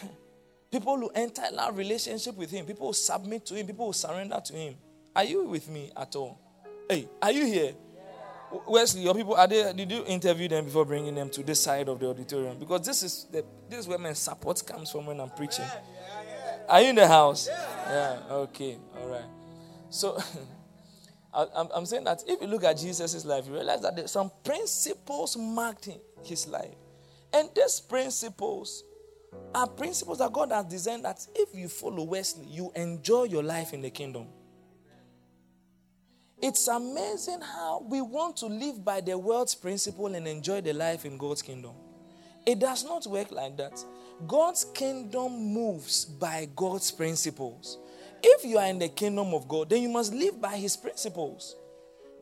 People 0.70 0.96
will 0.98 1.12
enter 1.14 1.42
a 1.48 1.54
love 1.54 1.76
relationship 1.76 2.34
with 2.36 2.50
him. 2.50 2.64
People 2.64 2.86
will 2.86 2.94
submit 2.94 3.44
to 3.46 3.54
him. 3.54 3.66
People 3.66 3.86
will 3.86 3.92
surrender 3.92 4.40
to 4.42 4.52
him. 4.54 4.74
Are 5.14 5.24
you 5.24 5.44
with 5.44 5.68
me 5.68 5.90
at 5.94 6.16
all? 6.16 6.40
Hey, 6.88 7.08
are 7.20 7.32
you 7.32 7.44
here? 7.44 7.74
Wesley, 8.66 9.02
your 9.02 9.14
people 9.14 9.34
are 9.34 9.46
they? 9.46 9.72
Did 9.72 9.90
you 9.90 10.04
interview 10.06 10.48
them 10.48 10.66
before 10.66 10.84
bringing 10.84 11.14
them 11.14 11.28
to 11.30 11.42
this 11.42 11.62
side 11.62 11.88
of 11.88 11.98
the 11.98 12.08
auditorium? 12.08 12.58
Because 12.58 12.86
this 12.86 13.02
is 13.02 13.26
the 13.30 13.44
this 13.68 13.80
is 13.80 13.88
where 13.88 13.98
my 13.98 14.12
support 14.12 14.64
comes 14.64 14.90
from 14.90 15.06
when 15.06 15.20
I'm 15.20 15.30
preaching. 15.30 15.64
Are 16.68 16.80
you 16.80 16.90
in 16.90 16.96
the 16.96 17.08
house? 17.08 17.48
Yeah. 17.48 18.20
Okay. 18.30 18.78
All 18.98 19.08
right. 19.08 19.24
So 19.90 20.18
I'm 21.34 21.84
saying 21.84 22.04
that 22.04 22.22
if 22.26 22.40
you 22.40 22.46
look 22.46 22.64
at 22.64 22.78
Jesus' 22.78 23.24
life, 23.24 23.46
you 23.46 23.52
realize 23.52 23.82
that 23.82 23.94
there's 23.94 24.10
some 24.10 24.30
principles 24.42 25.36
marked 25.36 25.88
in 25.88 26.00
his 26.24 26.46
life. 26.46 26.74
And 27.32 27.50
these 27.54 27.80
principles 27.80 28.84
are 29.54 29.66
principles 29.66 30.18
that 30.18 30.32
God 30.32 30.50
has 30.52 30.64
designed 30.64 31.04
that 31.04 31.26
if 31.34 31.54
you 31.54 31.68
follow 31.68 32.04
Wesley, 32.04 32.46
you 32.46 32.72
enjoy 32.74 33.24
your 33.24 33.42
life 33.42 33.74
in 33.74 33.82
the 33.82 33.90
kingdom. 33.90 34.28
It's 36.40 36.68
amazing 36.68 37.40
how 37.40 37.84
we 37.88 38.00
want 38.00 38.36
to 38.38 38.46
live 38.46 38.84
by 38.84 39.00
the 39.00 39.16
world's 39.16 39.54
principle 39.54 40.14
and 40.14 40.26
enjoy 40.26 40.60
the 40.60 40.72
life 40.72 41.04
in 41.04 41.18
God's 41.18 41.42
kingdom. 41.42 41.72
It 42.44 42.60
does 42.60 42.84
not 42.84 43.06
work 43.06 43.32
like 43.32 43.56
that. 43.56 43.82
God's 44.26 44.64
kingdom 44.64 45.32
moves 45.32 46.04
by 46.04 46.48
God's 46.54 46.90
principles. 46.90 47.78
If 48.22 48.44
you 48.44 48.58
are 48.58 48.66
in 48.66 48.78
the 48.78 48.88
kingdom 48.88 49.34
of 49.34 49.48
God, 49.48 49.70
then 49.70 49.82
you 49.82 49.88
must 49.88 50.12
live 50.12 50.40
by 50.40 50.56
his 50.56 50.76
principles, 50.76 51.56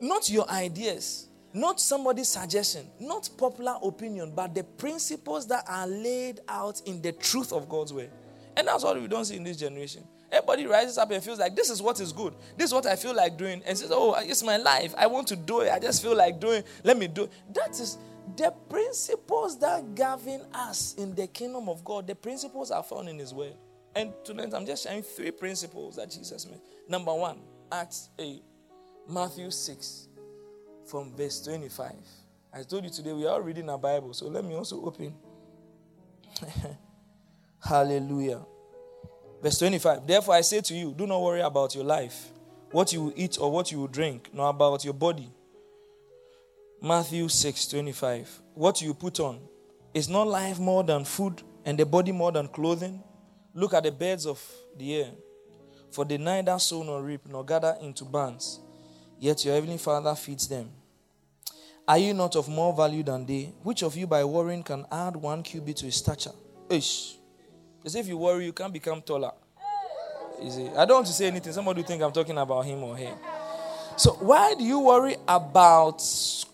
not 0.01 0.29
your 0.29 0.49
ideas. 0.49 1.29
Not 1.55 1.79
somebody's 1.79 2.27
suggestion, 2.27 2.85
not 2.99 3.29
popular 3.37 3.75
opinion, 3.81 4.33
but 4.35 4.53
the 4.53 4.65
principles 4.65 5.47
that 5.47 5.63
are 5.69 5.87
laid 5.87 6.41
out 6.49 6.81
in 6.85 7.01
the 7.01 7.13
truth 7.13 7.53
of 7.53 7.69
God's 7.69 7.93
way. 7.93 8.09
And 8.57 8.67
that's 8.67 8.83
what 8.83 8.99
we 8.99 9.07
don't 9.07 9.23
see 9.23 9.37
in 9.37 9.43
this 9.45 9.55
generation. 9.55 10.03
Everybody 10.29 10.65
rises 10.65 10.97
up 10.97 11.11
and 11.11 11.23
feels 11.23 11.39
like 11.39 11.55
this 11.55 11.69
is 11.69 11.81
what 11.81 12.01
is 12.01 12.11
good. 12.11 12.33
This 12.57 12.67
is 12.67 12.73
what 12.73 12.85
I 12.85 12.97
feel 12.97 13.15
like 13.15 13.37
doing. 13.37 13.63
And 13.65 13.77
says, 13.77 13.89
Oh, 13.93 14.15
it's 14.19 14.43
my 14.43 14.57
life. 14.57 14.93
I 14.97 15.07
want 15.07 15.27
to 15.27 15.37
do 15.37 15.61
it. 15.61 15.71
I 15.71 15.79
just 15.79 16.01
feel 16.01 16.13
like 16.13 16.41
doing. 16.41 16.61
Let 16.83 16.97
me 16.97 17.07
do 17.07 17.23
it. 17.23 17.31
That 17.53 17.69
is 17.69 17.97
the 18.35 18.53
principles 18.69 19.57
that 19.59 19.95
govern 19.95 20.41
us 20.53 20.95
in 20.97 21.15
the 21.15 21.27
kingdom 21.27 21.69
of 21.69 21.85
God. 21.85 22.05
The 22.05 22.15
principles 22.15 22.69
are 22.69 22.83
found 22.83 23.07
in 23.07 23.17
His 23.17 23.33
Word. 23.33 23.53
And 23.95 24.13
tonight 24.25 24.53
I'm 24.53 24.65
just 24.65 24.83
sharing 24.83 25.03
three 25.03 25.31
principles 25.31 25.95
that 25.95 26.11
Jesus 26.11 26.45
made. 26.45 26.59
Number 26.89 27.13
one, 27.13 27.39
Acts 27.71 28.09
8, 28.19 28.43
Matthew 29.09 29.49
6, 29.49 30.07
from 30.85 31.15
verse 31.15 31.41
25. 31.41 31.93
I 32.53 32.63
told 32.63 32.83
you 32.83 32.89
today 32.89 33.13
we 33.13 33.25
are 33.25 33.41
reading 33.41 33.69
our 33.69 33.77
Bible, 33.77 34.13
so 34.13 34.27
let 34.27 34.43
me 34.43 34.53
also 34.53 34.83
open. 34.83 35.15
Hallelujah. 37.63 38.41
Verse 39.41 39.59
25 39.59 40.05
Therefore 40.05 40.35
I 40.35 40.41
say 40.41 40.59
to 40.61 40.73
you, 40.73 40.93
do 40.97 41.07
not 41.07 41.21
worry 41.21 41.41
about 41.41 41.73
your 41.73 41.85
life, 41.85 42.31
what 42.71 42.91
you 42.91 43.03
will 43.03 43.13
eat 43.15 43.37
or 43.39 43.49
what 43.49 43.71
you 43.71 43.79
will 43.79 43.87
drink, 43.87 44.29
nor 44.33 44.49
about 44.49 44.83
your 44.83 44.93
body. 44.93 45.29
Matthew 46.81 47.29
6 47.29 47.67
25. 47.67 48.41
What 48.55 48.81
you 48.81 48.93
put 48.93 49.21
on 49.21 49.39
is 49.93 50.09
not 50.09 50.27
life 50.27 50.59
more 50.59 50.83
than 50.83 51.05
food 51.05 51.41
and 51.63 51.77
the 51.77 51.85
body 51.85 52.11
more 52.11 52.33
than 52.33 52.49
clothing? 52.49 53.01
Look 53.57 53.73
at 53.73 53.83
the 53.83 53.91
birds 53.91 54.25
of 54.25 54.43
the 54.77 54.95
air, 54.97 55.11
for 55.89 56.03
they 56.03 56.17
neither 56.17 56.59
sow 56.59 56.83
nor 56.83 57.01
reap 57.01 57.21
nor 57.25 57.45
gather 57.45 57.77
into 57.81 58.03
barns, 58.03 58.59
yet 59.17 59.45
your 59.45 59.55
heavenly 59.55 59.77
Father 59.77 60.13
feeds 60.13 60.45
them. 60.45 60.69
Are 61.87 61.97
you 61.97 62.13
not 62.13 62.35
of 62.35 62.49
more 62.49 62.73
value 62.73 63.01
than 63.01 63.25
they? 63.25 63.53
Which 63.63 63.81
of 63.81 63.95
you 63.95 64.07
by 64.07 64.25
worrying 64.25 64.61
can 64.61 64.85
add 64.91 65.15
one 65.15 65.41
cubit 65.41 65.77
to 65.77 65.85
his 65.85 65.95
stature? 65.95 66.33
Ish. 66.69 67.15
As 67.85 67.95
if 67.95 68.07
you 68.09 68.17
worry, 68.17 68.43
you 68.43 68.51
can't 68.51 68.73
become 68.73 69.01
taller. 69.01 69.31
You 70.41 70.51
see, 70.51 70.67
I 70.69 70.83
don't 70.83 70.97
want 70.97 71.07
to 71.07 71.13
say 71.13 71.27
anything. 71.27 71.53
Somebody 71.53 71.83
think 71.83 72.01
I'm 72.01 72.11
talking 72.11 72.37
about 72.37 72.65
him 72.65 72.83
or 72.83 72.97
her. 72.97 73.15
So 73.95 74.11
why 74.13 74.53
do 74.55 74.65
you 74.65 74.79
worry 74.81 75.15
about 75.25 76.03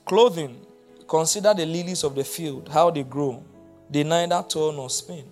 clothing? 0.05 0.63
Consider 1.07 1.55
the 1.55 1.65
lilies 1.65 2.03
of 2.03 2.13
the 2.13 2.23
field, 2.23 2.69
how 2.69 2.91
they 2.91 3.03
grow. 3.03 3.43
They 3.89 4.03
neither 4.03 4.45
toil 4.47 4.71
nor 4.71 4.89
spin. 4.89 5.25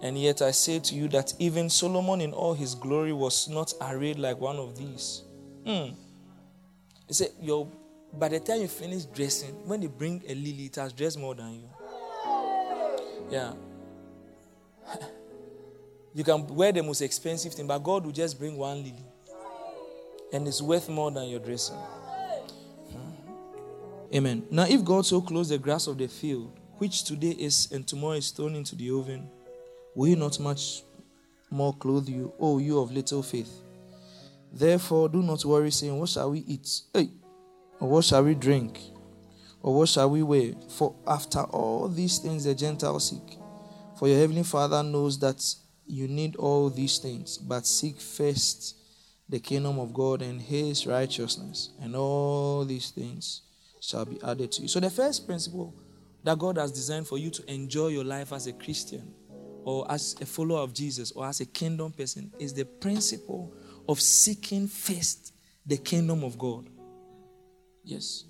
And 0.00 0.16
yet 0.16 0.42
I 0.42 0.52
say 0.52 0.78
to 0.78 0.94
you 0.94 1.08
that 1.08 1.34
even 1.38 1.68
Solomon 1.68 2.20
in 2.20 2.32
all 2.32 2.54
his 2.54 2.74
glory 2.74 3.12
was 3.12 3.48
not 3.48 3.72
arrayed 3.80 4.18
like 4.18 4.38
one 4.38 4.56
of 4.56 4.76
these. 4.76 5.22
Hmm. 5.66 5.94
He 7.08 7.14
said, 7.14 7.30
Yo, 7.40 7.70
by 8.12 8.28
the 8.28 8.38
time 8.38 8.60
you 8.60 8.68
finish 8.68 9.04
dressing, 9.04 9.54
when 9.66 9.80
they 9.80 9.88
bring 9.88 10.22
a 10.28 10.34
lily, 10.34 10.66
it 10.66 10.76
has 10.76 10.92
dressed 10.92 11.18
more 11.18 11.34
than 11.34 11.54
you. 11.54 11.68
Yeah. 13.30 13.52
you 16.14 16.22
can 16.22 16.46
wear 16.46 16.70
the 16.70 16.82
most 16.82 17.00
expensive 17.00 17.52
thing, 17.52 17.66
but 17.66 17.78
God 17.78 18.06
will 18.06 18.12
just 18.12 18.38
bring 18.38 18.56
one 18.56 18.78
lily. 18.78 19.04
And 20.32 20.46
it's 20.46 20.62
worth 20.62 20.88
more 20.88 21.10
than 21.10 21.28
your 21.28 21.40
dressing. 21.40 21.76
Hmm. 21.76 23.10
Amen. 24.14 24.46
Now, 24.50 24.66
if 24.68 24.84
God 24.84 25.06
so 25.06 25.20
clothes 25.20 25.48
the 25.48 25.58
grass 25.58 25.88
of 25.88 25.98
the 25.98 26.06
field, 26.06 26.56
which 26.76 27.02
today 27.02 27.30
is 27.30 27.68
and 27.72 27.86
tomorrow 27.86 28.14
is 28.14 28.30
thrown 28.30 28.54
into 28.54 28.76
the 28.76 28.90
oven, 28.90 29.28
will 29.98 30.06
he 30.06 30.14
not 30.14 30.38
much 30.38 30.84
more 31.50 31.74
clothe 31.74 32.08
you, 32.08 32.32
O 32.38 32.58
you 32.58 32.78
of 32.78 32.92
little 32.92 33.20
faith? 33.20 33.62
Therefore, 34.52 35.08
do 35.08 35.22
not 35.24 35.44
worry, 35.44 35.72
saying, 35.72 35.98
What 35.98 36.08
shall 36.08 36.30
we 36.30 36.44
eat? 36.46 36.82
Hey, 36.94 37.10
or 37.80 37.88
what 37.88 38.04
shall 38.04 38.22
we 38.22 38.36
drink? 38.36 38.78
Or 39.60 39.74
what 39.76 39.88
shall 39.88 40.08
we 40.08 40.22
wear? 40.22 40.52
For 40.68 40.94
after 41.04 41.40
all 41.40 41.88
these 41.88 42.18
things 42.18 42.44
the 42.44 42.54
Gentiles 42.54 43.10
seek. 43.10 43.38
For 43.98 44.06
your 44.06 44.18
heavenly 44.18 44.44
Father 44.44 44.84
knows 44.84 45.18
that 45.18 45.42
you 45.84 46.06
need 46.06 46.36
all 46.36 46.70
these 46.70 46.98
things, 46.98 47.36
but 47.36 47.66
seek 47.66 48.00
first 48.00 48.76
the 49.28 49.40
kingdom 49.40 49.80
of 49.80 49.92
God 49.92 50.22
and 50.22 50.40
his 50.40 50.86
righteousness, 50.86 51.70
and 51.82 51.96
all 51.96 52.64
these 52.64 52.90
things 52.90 53.42
shall 53.80 54.04
be 54.04 54.22
added 54.22 54.52
to 54.52 54.62
you. 54.62 54.68
So, 54.68 54.78
the 54.78 54.90
first 54.90 55.26
principle 55.26 55.74
that 56.22 56.38
God 56.38 56.56
has 56.56 56.70
designed 56.70 57.08
for 57.08 57.18
you 57.18 57.30
to 57.30 57.52
enjoy 57.52 57.88
your 57.88 58.04
life 58.04 58.32
as 58.32 58.46
a 58.46 58.52
Christian 58.52 59.12
or 59.64 59.90
as 59.90 60.16
a 60.20 60.26
follower 60.26 60.60
of 60.60 60.72
Jesus 60.72 61.12
or 61.12 61.26
as 61.26 61.40
a 61.40 61.46
kingdom 61.46 61.92
person 61.92 62.32
is 62.38 62.54
the 62.54 62.64
principle 62.64 63.52
of 63.88 64.00
seeking 64.00 64.66
first 64.66 65.32
the 65.66 65.76
kingdom 65.76 66.24
of 66.24 66.38
God. 66.38 66.68
Yes. 67.84 68.24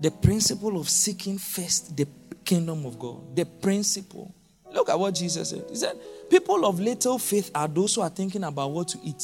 The 0.00 0.10
principle 0.10 0.78
of 0.78 0.88
seeking 0.88 1.38
first 1.38 1.96
the 1.96 2.06
kingdom 2.44 2.86
of 2.86 2.98
God. 2.98 3.36
The 3.36 3.44
principle. 3.44 4.34
Look 4.72 4.88
at 4.88 4.98
what 4.98 5.14
Jesus 5.14 5.50
said. 5.50 5.64
He 5.68 5.76
said, 5.76 5.98
People 6.28 6.64
of 6.64 6.78
little 6.78 7.18
faith 7.18 7.50
are 7.54 7.68
those 7.68 7.94
who 7.94 8.02
are 8.02 8.08
thinking 8.08 8.44
about 8.44 8.70
what 8.70 8.88
to 8.88 8.98
eat, 9.02 9.22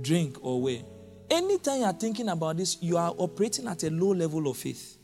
drink, 0.00 0.38
or 0.40 0.60
wear. 0.60 0.80
Anytime 1.30 1.80
you 1.80 1.84
are 1.84 1.92
thinking 1.92 2.28
about 2.28 2.56
this, 2.56 2.78
you 2.80 2.96
are 2.96 3.14
operating 3.16 3.68
at 3.68 3.82
a 3.82 3.90
low 3.90 4.12
level 4.12 4.48
of 4.48 4.56
faith. 4.56 4.98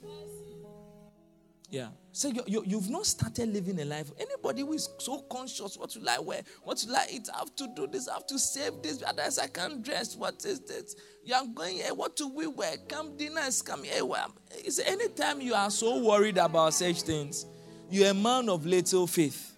Yeah. 1.71 1.89
So 2.13 2.29
you, 2.29 2.43
you, 2.47 2.65
you've 2.67 2.91
not 2.91 3.07
started 3.07 3.53
living 3.53 3.81
a 3.81 3.85
life. 3.85 4.11
Anybody 4.19 4.63
who 4.63 4.73
is 4.73 4.89
so 4.99 5.21
conscious 5.31 5.77
what 5.77 5.95
you 5.95 6.03
like 6.03 6.23
wear, 6.23 6.43
what 6.65 6.83
you 6.85 6.93
like 6.93 7.13
eat, 7.13 7.29
I 7.33 7.39
have 7.39 7.55
to 7.57 7.69
do 7.77 7.87
this, 7.87 8.09
I 8.09 8.15
have 8.15 8.27
to 8.27 8.39
save 8.39 8.83
this, 8.83 9.03
otherwise 9.07 9.39
I 9.39 9.47
can't 9.47 9.83
dress. 9.83 10.17
What 10.17 10.45
is 10.45 10.61
this? 10.61 10.97
You 11.25 11.35
are 11.35 11.47
going 11.47 11.77
here, 11.77 11.95
what 11.95 12.17
do 12.17 12.29
we 12.29 12.49
wear? 12.49 12.77
Come 12.89 13.17
dinner 13.17 13.43
is 13.43 13.63
coming 13.63 13.91
here. 13.91 14.05
Well, 14.05 14.35
it's 14.51 14.81
anytime 14.81 15.41
you 15.41 15.55
are 15.55 15.71
so 15.71 16.03
worried 16.05 16.39
about 16.39 16.75
such 16.75 17.03
things, 17.03 17.47
you're 17.89 18.11
a 18.11 18.15
man 18.15 18.49
of 18.49 18.67
little 18.67 19.07
faith. 19.07 19.53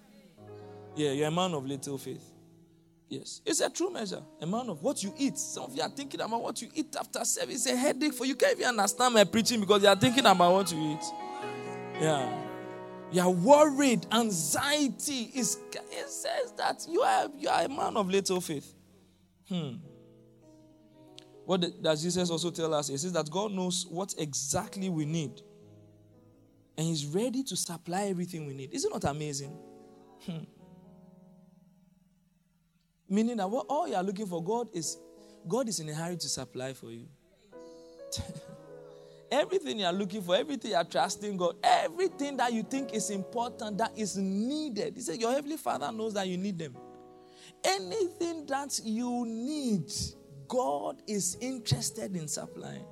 Yeah, 0.94 1.12
you're 1.12 1.28
a 1.28 1.30
man 1.30 1.54
of 1.54 1.64
little 1.64 1.96
faith. 1.96 2.22
Yes. 3.08 3.40
It's 3.44 3.60
a 3.60 3.68
true 3.70 3.90
measure. 3.90 4.22
A 4.40 4.46
man 4.46 4.68
of 4.70 4.82
what 4.82 5.02
you 5.02 5.14
eat. 5.18 5.36
Some 5.38 5.64
of 5.64 5.74
you 5.74 5.82
are 5.82 5.88
thinking 5.88 6.20
about 6.20 6.42
what 6.42 6.60
you 6.62 6.68
eat 6.74 6.96
after 6.98 7.24
service. 7.24 7.66
It's 7.66 7.66
a 7.66 7.76
headache 7.76 8.14
for 8.14 8.24
you. 8.24 8.30
You 8.30 8.36
can't 8.36 8.58
even 8.58 8.68
understand 8.68 9.12
my 9.12 9.24
preaching 9.24 9.60
because 9.60 9.82
you 9.82 9.88
are 9.88 9.96
thinking 9.96 10.24
about 10.24 10.52
what 10.52 10.72
you 10.72 10.92
eat. 10.92 11.04
Yeah. 12.00 12.41
You 13.12 13.20
are 13.20 13.30
worried. 13.30 14.06
Anxiety 14.10 15.30
is 15.34 15.58
it 15.72 16.08
says 16.08 16.52
that 16.56 16.86
you 16.88 17.02
are 17.02 17.28
you 17.36 17.48
are 17.48 17.62
a 17.64 17.68
man 17.68 17.96
of 17.96 18.08
little 18.08 18.40
faith. 18.40 18.74
Hmm. 19.48 19.74
What 21.44 21.82
does 21.82 22.02
Jesus 22.02 22.30
also 22.30 22.50
tell 22.50 22.72
us? 22.72 22.88
He 22.88 22.96
says 22.96 23.12
that 23.12 23.30
God 23.30 23.52
knows 23.52 23.86
what 23.90 24.14
exactly 24.16 24.88
we 24.88 25.04
need. 25.04 25.42
And 26.78 26.86
He's 26.86 27.04
ready 27.04 27.42
to 27.44 27.56
supply 27.56 28.04
everything 28.04 28.46
we 28.46 28.54
need. 28.54 28.72
Is 28.72 28.86
it 28.86 29.04
amazing? 29.04 29.58
Hmm. 30.24 30.44
Meaning 33.08 33.36
that 33.36 33.50
what 33.50 33.66
all 33.68 33.86
you 33.86 33.94
are 33.94 34.02
looking 34.02 34.26
for, 34.26 34.42
God 34.42 34.68
is 34.72 34.96
God 35.46 35.68
is 35.68 35.80
in 35.80 35.88
a 35.90 35.94
hurry 35.94 36.16
to 36.16 36.28
supply 36.28 36.72
for 36.72 36.90
you. 36.90 37.06
Everything 39.32 39.78
you 39.78 39.86
are 39.86 39.92
looking 39.94 40.20
for, 40.20 40.36
everything 40.36 40.72
you 40.72 40.76
are 40.76 40.84
trusting 40.84 41.38
God, 41.38 41.56
everything 41.64 42.36
that 42.36 42.52
you 42.52 42.62
think 42.62 42.92
is 42.92 43.08
important, 43.08 43.78
that 43.78 43.96
is 43.96 44.18
needed. 44.18 44.92
He 44.94 45.00
said, 45.00 45.18
Your 45.18 45.32
Heavenly 45.32 45.56
Father 45.56 45.90
knows 45.90 46.12
that 46.12 46.28
you 46.28 46.36
need 46.36 46.58
them. 46.58 46.76
Anything 47.64 48.44
that 48.44 48.78
you 48.84 49.24
need, 49.26 49.90
God 50.46 51.00
is 51.06 51.38
interested 51.40 52.14
in 52.14 52.28
supplying. 52.28 52.84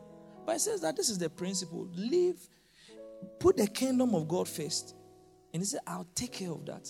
But 0.47 0.57
it 0.57 0.61
says 0.61 0.81
that 0.81 0.97
this 0.97 1.11
is 1.11 1.19
the 1.19 1.29
principle. 1.29 1.91
Live, 1.95 2.39
put 3.39 3.59
the 3.59 3.67
kingdom 3.67 4.15
of 4.15 4.27
God 4.27 4.49
first. 4.49 4.95
And 5.53 5.61
he 5.61 5.67
said, 5.67 5.81
I'll 5.87 6.09
take 6.15 6.33
care 6.33 6.53
of 6.53 6.65
that. 6.65 6.89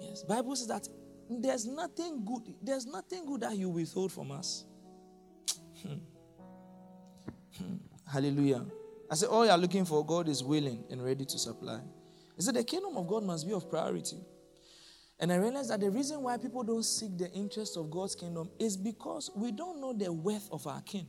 Yes. 0.00 0.22
Bible 0.22 0.56
says 0.56 0.68
that 0.68 0.88
there's 1.28 1.66
nothing 1.66 2.24
good, 2.24 2.54
there's 2.62 2.86
nothing 2.86 3.26
good 3.26 3.42
that 3.42 3.58
you 3.58 3.68
withhold 3.68 4.10
from 4.10 4.30
us. 4.30 4.64
Hmm. 5.82 5.96
Hallelujah. 8.14 8.64
I 9.10 9.16
said, 9.16 9.28
all 9.28 9.44
you're 9.44 9.56
looking 9.56 9.84
for, 9.84 10.06
God 10.06 10.28
is 10.28 10.44
willing 10.44 10.84
and 10.88 11.04
ready 11.04 11.24
to 11.24 11.36
supply. 11.36 11.80
He 12.36 12.42
said, 12.42 12.54
the 12.54 12.62
kingdom 12.62 12.96
of 12.96 13.08
God 13.08 13.24
must 13.24 13.44
be 13.44 13.52
of 13.52 13.68
priority. 13.68 14.18
And 15.18 15.32
I 15.32 15.36
realized 15.36 15.70
that 15.70 15.80
the 15.80 15.90
reason 15.90 16.22
why 16.22 16.36
people 16.36 16.62
don't 16.62 16.84
seek 16.84 17.18
the 17.18 17.28
interest 17.32 17.76
of 17.76 17.90
God's 17.90 18.14
kingdom 18.14 18.50
is 18.60 18.76
because 18.76 19.32
we 19.34 19.50
don't 19.50 19.80
know 19.80 19.92
the 19.92 20.12
worth 20.12 20.48
of 20.52 20.64
our 20.68 20.80
king. 20.82 21.08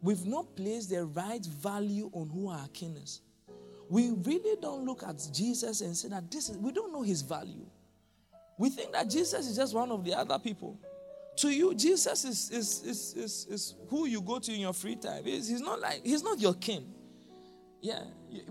We've 0.00 0.24
not 0.24 0.54
placed 0.54 0.90
the 0.90 1.04
right 1.04 1.44
value 1.44 2.12
on 2.12 2.28
who 2.28 2.48
our 2.48 2.68
king 2.68 2.96
is. 2.96 3.20
We 3.90 4.10
really 4.10 4.56
don't 4.62 4.84
look 4.84 5.02
at 5.02 5.20
Jesus 5.32 5.80
and 5.80 5.96
say 5.96 6.10
that 6.10 6.30
this 6.30 6.48
is, 6.48 6.58
we 6.58 6.70
don't 6.70 6.92
know 6.92 7.02
his 7.02 7.22
value. 7.22 7.66
We 8.56 8.70
think 8.70 8.92
that 8.92 9.10
Jesus 9.10 9.48
is 9.48 9.56
just 9.56 9.74
one 9.74 9.90
of 9.90 10.04
the 10.04 10.14
other 10.14 10.38
people. 10.38 10.78
To 11.38 11.50
you, 11.50 11.74
Jesus 11.74 12.24
is, 12.24 12.50
is, 12.50 12.82
is, 12.82 13.14
is, 13.14 13.46
is 13.48 13.74
who 13.88 14.06
you 14.06 14.20
go 14.20 14.38
to 14.38 14.52
in 14.52 14.60
your 14.60 14.72
free 14.72 14.96
time. 14.96 15.24
He's, 15.24 15.48
he's 15.48 15.60
not 15.60 15.80
like, 15.80 16.04
he's 16.04 16.22
not 16.22 16.40
your 16.40 16.54
king. 16.54 16.92
Yeah, 17.80 18.02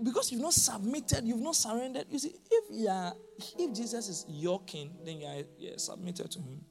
because 0.02 0.32
you've 0.32 0.40
not 0.40 0.54
submitted, 0.54 1.26
you've 1.26 1.40
not 1.40 1.54
surrendered. 1.54 2.06
You 2.10 2.18
see, 2.18 2.34
if 2.50 2.64
yeah, 2.70 3.10
if 3.58 3.74
Jesus 3.74 4.08
is 4.08 4.24
your 4.26 4.62
king, 4.62 4.90
then 5.04 5.20
you're, 5.20 5.42
you're 5.58 5.78
submitted 5.78 6.30
to 6.30 6.38
him. 6.38 6.64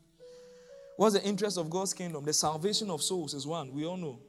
What's 0.96 1.14
the 1.14 1.24
interest 1.24 1.60
of 1.60 1.70
God's 1.70 1.94
kingdom? 1.94 2.26
The 2.26 2.34
salvation 2.34 2.90
of 2.90 3.04
souls 3.04 3.36
is 3.36 3.46
one. 3.46 3.72
We 3.72 3.86
all 3.86 3.98
know. 3.98 4.20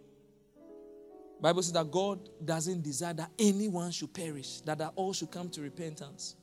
Bible 1.40 1.62
says 1.62 1.72
that 1.72 1.90
God 1.90 2.28
doesn't 2.44 2.82
desire 2.82 3.14
that 3.14 3.30
anyone 3.38 3.90
should 3.92 4.12
perish, 4.12 4.60
that, 4.62 4.76
that 4.76 4.92
all 4.94 5.14
should 5.14 5.30
come 5.30 5.48
to 5.50 5.62
repentance. 5.62 6.36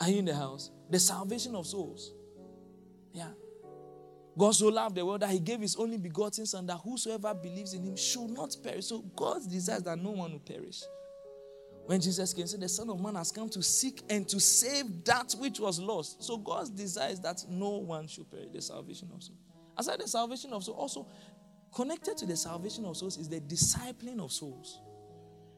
Are 0.00 0.08
you 0.08 0.18
in 0.18 0.24
the 0.24 0.34
house? 0.34 0.72
The 0.90 0.98
salvation 0.98 1.54
of 1.54 1.66
souls. 1.66 2.12
Yeah. 3.12 3.28
God 4.38 4.52
so 4.52 4.68
loved 4.68 4.94
the 4.94 5.04
world 5.04 5.22
that 5.22 5.30
he 5.30 5.40
gave 5.40 5.60
his 5.60 5.74
only 5.74 5.98
begotten 5.98 6.46
son 6.46 6.64
that 6.66 6.76
whosoever 6.76 7.34
believes 7.34 7.74
in 7.74 7.82
him 7.82 7.96
should 7.96 8.30
not 8.30 8.54
perish. 8.62 8.86
So 8.86 9.00
God 9.16 9.40
desires 9.50 9.82
that 9.82 9.98
no 9.98 10.10
one 10.10 10.32
will 10.32 10.38
perish. 10.38 10.82
When 11.86 12.00
Jesus 12.00 12.32
came, 12.32 12.46
said 12.46 12.60
the 12.60 12.68
Son 12.68 12.88
of 12.90 13.00
Man 13.00 13.16
has 13.16 13.32
come 13.32 13.48
to 13.48 13.62
seek 13.62 14.02
and 14.08 14.28
to 14.28 14.38
save 14.38 15.04
that 15.04 15.34
which 15.38 15.58
was 15.58 15.80
lost. 15.80 16.22
So 16.22 16.36
God 16.36 16.76
desires 16.76 17.18
that 17.20 17.42
no 17.48 17.70
one 17.78 18.06
should 18.06 18.30
perish, 18.30 18.50
the 18.52 18.62
salvation 18.62 19.08
of 19.12 19.22
souls. 19.22 19.38
Aside 19.76 20.00
the 20.00 20.06
salvation 20.06 20.52
of 20.52 20.62
souls, 20.62 20.76
also 20.78 21.08
connected 21.74 22.16
to 22.18 22.26
the 22.26 22.36
salvation 22.36 22.84
of 22.84 22.96
souls 22.96 23.16
is 23.16 23.28
the 23.28 23.40
discipling 23.40 24.20
of 24.20 24.30
souls. 24.30 24.80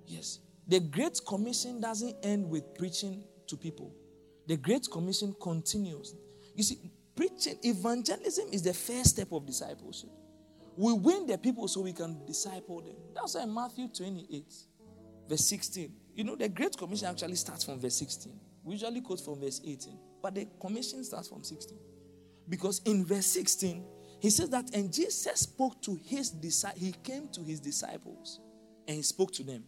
Yes. 0.06 0.38
The 0.68 0.80
Great 0.80 1.20
Commission 1.26 1.80
doesn't 1.80 2.16
end 2.22 2.49
with 2.49 2.75
preaching 2.76 3.25
to 3.49 3.56
people. 3.56 3.92
The 4.46 4.56
Great 4.56 4.88
Commission 4.90 5.34
continues. 5.42 6.14
You 6.54 6.62
see, 6.62 6.78
preaching, 7.14 7.57
evangelism 7.62 8.49
is 8.52 8.62
the 8.62 8.75
first 8.75 9.11
step 9.11 9.33
of 9.33 9.47
discipleship. 9.47 10.11
We 10.76 10.93
win 10.93 11.26
the 11.26 11.37
people 11.37 11.69
so 11.69 11.83
we 11.83 11.93
can 11.93 12.25
disciple 12.26 12.81
them. 12.81 12.97
That's 13.14 13.35
why 13.35 13.45
Matthew 13.45 13.88
28, 13.88 14.45
verse 15.29 15.45
16. 15.45 15.93
You 16.14 16.25
know, 16.25 16.37
the 16.37 16.49
Great 16.49 16.76
Commission 16.76 17.09
actually 17.09 17.37
starts 17.37 17.64
from 17.64 17.79
verse 17.81 17.97
16. 17.97 18.33
We 18.64 18.75
usually 18.75 19.00
quote 19.00 19.21
from 19.21 19.40
verse 19.40 19.61
18, 19.64 19.99
but 20.23 20.35
the 20.35 20.47
commission 20.61 21.02
starts 21.05 21.29
from 21.29 21.43
16. 21.43 21.79
Because 22.49 22.81
in 22.85 23.05
verse 23.05 23.26
16, 23.26 23.85
he 24.21 24.29
says 24.31 24.50
that, 24.50 24.75
and 24.75 24.93
Jesus 24.93 25.40
spoke 25.40 25.81
to 25.83 25.99
his 26.05 26.31
disciples, 26.31 26.83
he 26.83 26.93
came 26.93 27.29
to 27.29 27.43
his 27.43 27.61
disciples 27.61 28.40
and 28.87 28.97
he 28.97 29.02
spoke 29.02 29.33
to 29.33 29.43
them. 29.43 29.64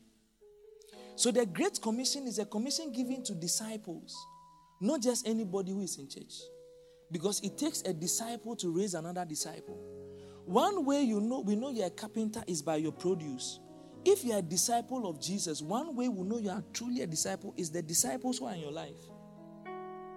So 1.17 1.31
the 1.31 1.47
Great 1.47 1.81
Commission 1.81 2.27
is 2.27 2.39
a 2.39 2.45
commission 2.45 2.93
given 2.93 3.23
to 3.25 3.35
disciples, 3.35 4.17
not 4.81 5.01
just 5.01 5.27
anybody 5.27 5.73
who 5.73 5.81
is 5.83 5.97
in 5.99 6.09
church. 6.09 6.35
Because 7.13 7.41
it 7.41 7.59
takes 7.59 7.83
a 7.83 7.93
disciple 7.93 8.57
to 8.57 8.71
raise 8.71 8.95
another 8.95 9.25
disciple. 9.25 9.79
One 10.47 10.85
way 10.85 11.03
you 11.03 11.21
know 11.21 11.41
we 11.41 11.55
know 11.55 11.71
you're 11.71 11.87
a 11.87 11.91
carpenter 11.91 12.43
is 12.47 12.63
by 12.63 12.77
your 12.77 12.93
produce. 12.93 13.61
If 14.05 14.25
you're 14.25 14.39
a 14.39 14.43
disciple 14.43 15.09
of 15.09 15.21
Jesus, 15.21 15.63
one 15.63 15.95
way 15.95 16.09
we 16.09 16.27
know 16.27 16.39
you 16.39 16.51
are 16.51 16.65
truly 16.73 17.03
a 17.03 17.07
disciple 17.07 17.55
is 17.57 17.71
the 17.71 17.83
disciples 17.83 18.39
who 18.39 18.47
are 18.47 18.55
in 18.55 18.61
your 18.61 18.73
life. 18.73 18.97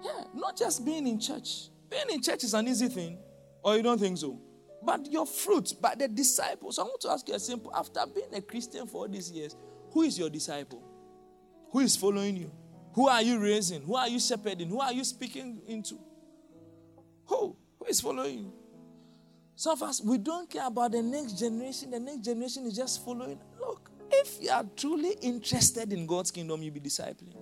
Yeah, 0.03 0.23
not 0.33 0.57
just 0.57 0.83
being 0.83 1.05
in 1.07 1.19
church. 1.19 1.69
Being 1.89 2.05
in 2.09 2.21
church 2.21 2.43
is 2.43 2.53
an 2.55 2.67
easy 2.67 2.87
thing, 2.87 3.19
or 3.61 3.75
you 3.75 3.83
don't 3.83 3.99
think 3.99 4.17
so? 4.17 4.39
But 4.83 5.11
your 5.11 5.25
fruit, 5.25 5.73
by 5.79 5.95
the 5.95 6.07
disciples. 6.07 6.79
I 6.79 6.83
want 6.83 7.01
to 7.01 7.11
ask 7.11 7.27
you 7.27 7.35
a 7.35 7.39
simple 7.39 7.71
after 7.75 8.01
being 8.13 8.33
a 8.33 8.41
Christian 8.41 8.87
for 8.87 9.01
all 9.01 9.07
these 9.07 9.29
years, 9.31 9.55
who 9.91 10.01
is 10.01 10.17
your 10.17 10.29
disciple? 10.29 10.81
Who 11.71 11.79
is 11.79 11.95
following 11.95 12.37
you? 12.37 12.51
Who 12.93 13.07
are 13.07 13.21
you 13.21 13.39
raising? 13.39 13.81
Who 13.83 13.95
are 13.95 14.07
you 14.07 14.19
shepherding? 14.19 14.69
Who 14.69 14.79
are 14.79 14.93
you 14.93 15.03
speaking 15.03 15.61
into? 15.67 15.99
Who? 17.27 17.55
Who 17.79 17.85
is 17.85 18.01
following 18.01 18.39
you? 18.39 18.53
Some 19.55 19.73
of 19.73 19.83
us, 19.83 20.01
we 20.01 20.17
don't 20.17 20.49
care 20.49 20.67
about 20.67 20.91
the 20.91 21.01
next 21.01 21.39
generation. 21.39 21.91
The 21.91 21.99
next 21.99 22.25
generation 22.25 22.65
is 22.65 22.75
just 22.75 23.05
following. 23.05 23.39
Look, 23.59 23.89
if 24.11 24.37
you 24.41 24.49
are 24.49 24.65
truly 24.75 25.15
interested 25.21 25.93
in 25.93 26.05
God's 26.05 26.31
kingdom, 26.31 26.61
you'll 26.61 26.73
be 26.73 26.81
discipling. 26.81 27.35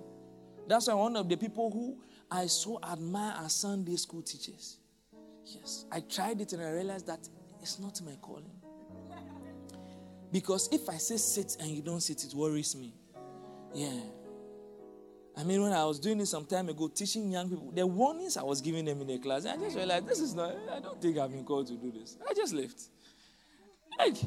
That's 0.68 0.88
why 0.88 0.94
one 0.94 1.16
of 1.16 1.28
the 1.28 1.36
people 1.36 1.72
who 1.72 1.98
I 2.30 2.46
so 2.48 2.80
admire 2.84 3.34
are 3.38 3.50
Sunday 3.50 3.96
school 3.96 4.22
teachers. 4.22 4.78
Yes, 5.46 5.86
I 5.92 6.00
tried 6.00 6.40
it 6.40 6.54
and 6.54 6.62
I 6.62 6.72
realized 6.72 7.08
that 7.08 7.28
it's 7.62 7.80
not 7.80 8.02
my 8.02 8.16
calling. 8.22 8.52
Because 10.32 10.70
if 10.72 10.90
I 10.90 10.98
say 10.98 11.18
sit 11.18 11.58
and 11.60 11.70
you 11.70 11.82
don't 11.82 12.02
sit, 12.02 12.24
it 12.24 12.34
worries 12.34 12.75
me. 12.75 12.94
Yeah. 13.74 14.00
I 15.36 15.44
mean, 15.44 15.63
when 15.63 15.74
I 15.74 15.84
was 15.86 16.00
doing 16.00 16.20
this 16.20 16.30
some 16.30 16.46
time 16.46 16.70
ago, 16.70 16.88
teaching 16.88 17.32
young 17.32 17.50
people, 17.50 17.72
the 17.72 17.86
warnings 17.88 18.38
I 18.38 18.44
was 18.44 18.62
giving 18.62 18.86
them 18.86 19.02
in 19.02 19.08
the 19.08 19.18
class, 19.18 19.46
I 19.46 19.58
just 19.58 19.75
realized 19.75 20.08
this 20.08 20.20
is 20.20 20.36
not, 20.36 20.56
I 20.72 20.80
don't 20.80 21.02
think 21.02 21.18
I've 21.18 21.32
been 21.32 21.44
called 21.44 21.68
to 21.68 21.74
do 21.74 21.92
this. 21.92 22.18
I 22.30 22.34
just 22.34 22.54
left. 22.54 22.82
Like, 23.98 24.18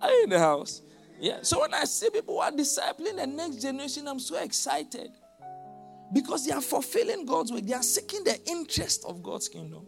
are 0.00 0.10
you 0.10 0.24
in 0.24 0.30
the 0.30 0.38
house? 0.38 0.82
Yeah. 1.20 1.38
So 1.42 1.60
when 1.60 1.72
I 1.72 1.84
see 1.84 2.10
people 2.10 2.34
who 2.34 2.40
are 2.40 2.50
discipling 2.50 3.16
the 3.16 3.26
next 3.26 3.62
generation, 3.62 4.08
I'm 4.08 4.18
so 4.18 4.36
excited. 4.42 5.10
Because 6.12 6.44
they 6.44 6.52
are 6.52 6.60
fulfilling 6.60 7.24
God's 7.24 7.52
way, 7.52 7.60
they 7.60 7.74
are 7.74 7.82
seeking 7.82 8.24
the 8.24 8.36
interest 8.46 9.04
of 9.06 9.22
God's 9.22 9.48
kingdom. 9.48 9.86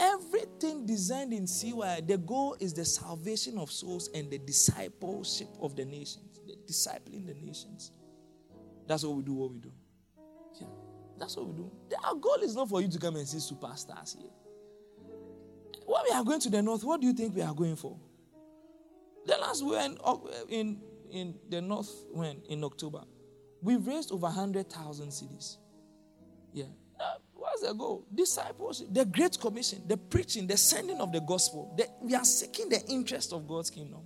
Everything 0.00 0.84
designed 0.84 1.32
in 1.32 1.46
CY, 1.46 2.00
the 2.06 2.18
goal 2.18 2.56
is 2.58 2.74
the 2.74 2.84
salvation 2.84 3.58
of 3.58 3.70
souls 3.70 4.10
and 4.12 4.28
the 4.28 4.38
discipleship 4.38 5.48
of 5.60 5.76
the 5.76 5.84
nations, 5.84 6.40
the 6.48 6.56
discipling 6.66 7.26
the 7.26 7.34
nations. 7.34 7.92
That's 8.88 9.04
what 9.04 9.16
we 9.16 9.22
do, 9.22 9.34
what 9.34 9.52
we 9.52 9.58
do. 9.58 9.72
Yeah, 10.60 10.66
that's 11.18 11.36
what 11.36 11.46
we 11.46 11.54
do. 11.54 11.70
Our 12.04 12.14
goal 12.14 12.38
is 12.42 12.54
not 12.54 12.68
for 12.68 12.80
you 12.80 12.88
to 12.88 12.98
come 12.98 13.16
and 13.16 13.26
see 13.26 13.38
superstars 13.38 14.16
here. 14.16 14.30
When 15.86 16.02
we 16.08 16.14
are 16.14 16.24
going 16.24 16.40
to 16.40 16.50
the 16.50 16.62
north, 16.62 16.84
what 16.84 17.00
do 17.00 17.06
you 17.06 17.12
think 17.12 17.34
we 17.34 17.42
are 17.42 17.54
going 17.54 17.76
for? 17.76 17.96
The 19.26 19.36
last 19.36 19.62
we 19.64 19.70
were 19.70 19.80
in, 19.80 19.96
in, 20.48 20.80
in 21.10 21.34
the 21.48 21.60
north 21.60 21.90
when 22.10 22.40
in 22.48 22.64
October, 22.64 23.02
we 23.62 23.76
raised 23.76 24.12
over 24.12 24.26
100,000 24.26 25.08
cedis. 25.08 25.56
Yeah. 26.52 26.64
Uh, 27.00 27.14
what's 27.32 27.62
the 27.62 27.72
goal? 27.72 28.06
Discipleship, 28.14 28.88
the 28.92 29.04
Great 29.04 29.38
Commission, 29.40 29.82
the 29.86 29.96
preaching, 29.96 30.46
the 30.46 30.56
sending 30.56 31.00
of 31.00 31.12
the 31.12 31.20
gospel. 31.20 31.74
The, 31.76 31.88
we 32.00 32.14
are 32.14 32.24
seeking 32.24 32.68
the 32.68 32.82
interest 32.86 33.32
of 33.32 33.48
God's 33.48 33.70
kingdom. 33.70 34.02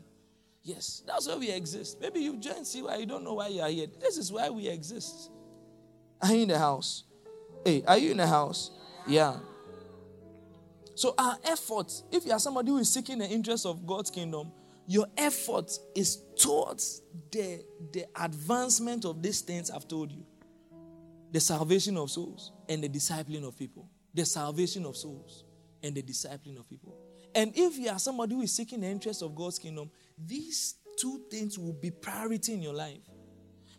Yes, 0.62 1.02
that's 1.06 1.26
why 1.26 1.36
we 1.36 1.50
exist. 1.50 1.98
Maybe 2.00 2.20
you 2.20 2.36
joined 2.36 2.66
CY 2.66 2.96
you 2.96 3.06
don't 3.06 3.24
know 3.24 3.34
why 3.34 3.48
you 3.48 3.60
are 3.62 3.70
here. 3.70 3.86
This 4.00 4.18
is 4.18 4.30
why 4.30 4.50
we 4.50 4.68
exist. 4.68 5.30
Are 6.20 6.32
you 6.32 6.42
in 6.42 6.48
the 6.48 6.58
house? 6.58 7.04
Hey, 7.64 7.82
are 7.86 7.98
you 7.98 8.10
in 8.12 8.16
the 8.16 8.26
house? 8.26 8.70
Yeah. 9.06 9.36
So 10.94 11.14
our 11.16 11.36
effort, 11.44 11.92
if 12.10 12.26
you 12.26 12.32
are 12.32 12.40
somebody 12.40 12.70
who 12.70 12.78
is 12.78 12.92
seeking 12.92 13.18
the 13.18 13.28
interest 13.28 13.66
of 13.66 13.86
God's 13.86 14.10
kingdom, 14.10 14.50
your 14.86 15.06
effort 15.16 15.70
is 15.94 16.22
towards 16.36 17.02
the, 17.30 17.62
the 17.92 18.06
advancement 18.16 19.04
of 19.04 19.22
these 19.22 19.42
things 19.42 19.70
I've 19.70 19.86
told 19.86 20.10
you. 20.10 20.24
The 21.30 21.40
salvation 21.40 21.96
of 21.98 22.10
souls 22.10 22.52
and 22.68 22.82
the 22.82 22.88
discipling 22.88 23.46
of 23.46 23.56
people. 23.56 23.88
The 24.14 24.24
salvation 24.24 24.86
of 24.86 24.96
souls 24.96 25.44
and 25.82 25.94
the 25.94 26.02
discipling 26.02 26.58
of 26.58 26.68
people. 26.68 26.96
And 27.34 27.52
if 27.54 27.78
you 27.78 27.90
are 27.90 27.98
somebody 27.98 28.34
who 28.34 28.40
is 28.40 28.56
seeking 28.56 28.80
the 28.80 28.88
interest 28.88 29.22
of 29.22 29.34
God's 29.34 29.58
kingdom, 29.58 29.90
these 30.16 30.76
two 30.98 31.20
things 31.30 31.58
will 31.58 31.74
be 31.74 31.90
priority 31.90 32.54
in 32.54 32.62
your 32.62 32.74
life. 32.74 32.98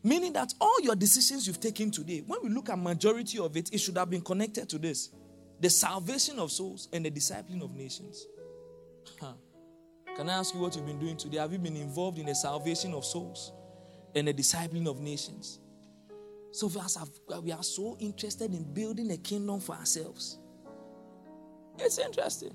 Meaning 0.01 0.33
that 0.33 0.53
all 0.61 0.79
your 0.81 0.95
decisions 0.95 1.45
you've 1.45 1.59
taken 1.59 1.91
today, 1.91 2.23
when 2.25 2.39
we 2.41 2.49
look 2.49 2.69
at 2.69 2.79
majority 2.79 3.37
of 3.39 3.57
it, 3.57 3.73
it 3.73 3.79
should 3.79 3.97
have 3.97 4.09
been 4.09 4.21
connected 4.21 4.69
to 4.69 4.77
this. 4.77 5.09
The 5.59 5.69
salvation 5.69 6.39
of 6.39 6.51
souls 6.51 6.87
and 6.93 7.05
the 7.05 7.11
discipling 7.11 7.61
of 7.61 7.75
nations. 7.75 8.25
Huh. 9.19 9.33
Can 10.15 10.29
I 10.29 10.33
ask 10.33 10.53
you 10.53 10.61
what 10.61 10.75
you've 10.75 10.85
been 10.85 10.99
doing 10.99 11.17
today? 11.17 11.37
Have 11.37 11.51
you 11.51 11.59
been 11.59 11.75
involved 11.75 12.17
in 12.17 12.25
the 12.25 12.35
salvation 12.35 12.93
of 12.93 13.03
souls 13.03 13.51
and 14.15 14.27
the 14.27 14.33
discipling 14.33 14.87
of 14.87 14.99
nations? 14.99 15.59
So 16.51 16.67
we 17.41 17.51
are 17.51 17.63
so 17.63 17.97
interested 17.99 18.53
in 18.53 18.63
building 18.73 19.11
a 19.11 19.17
kingdom 19.17 19.59
for 19.59 19.75
ourselves. 19.75 20.39
It's 21.77 21.99
interesting. 21.99 22.53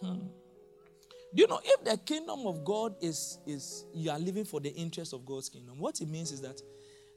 Hmm. 0.00 0.26
You 1.34 1.48
know 1.48 1.60
if 1.64 1.84
the 1.84 1.96
kingdom 1.98 2.46
of 2.46 2.64
God 2.64 2.94
is, 3.00 3.38
is 3.44 3.86
you 3.92 4.10
are 4.10 4.18
living 4.18 4.44
for 4.44 4.60
the 4.60 4.70
interest 4.70 5.12
of 5.12 5.26
God's 5.26 5.48
kingdom, 5.48 5.80
what 5.80 6.00
it 6.00 6.08
means 6.08 6.30
is 6.30 6.40
that 6.42 6.60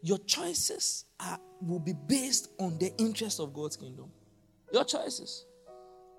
your 0.01 0.17
choices 0.19 1.06
are, 1.19 1.39
will 1.62 1.80
be 1.80 1.93
based 2.08 2.49
on 2.60 2.80
the 2.80 2.91
interest 2.97 3.39
of 3.39 3.53
God's 3.53 3.77
kingdom. 3.77 4.10
Your 4.73 4.86
choices. 4.86 5.45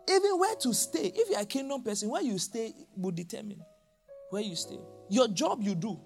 Even 0.09 0.39
where 0.39 0.55
to 0.57 0.73
stay. 0.73 1.13
If 1.15 1.29
you're 1.29 1.41
a 1.41 1.45
kingdom 1.45 1.83
person, 1.83 2.09
where 2.09 2.23
you 2.23 2.39
stay 2.39 2.73
will 2.97 3.11
determine 3.11 3.61
where 4.31 4.43
you 4.43 4.55
stay. 4.55 4.79
Your 5.09 5.27
job 5.27 5.63
you 5.63 5.75
do. 5.75 5.99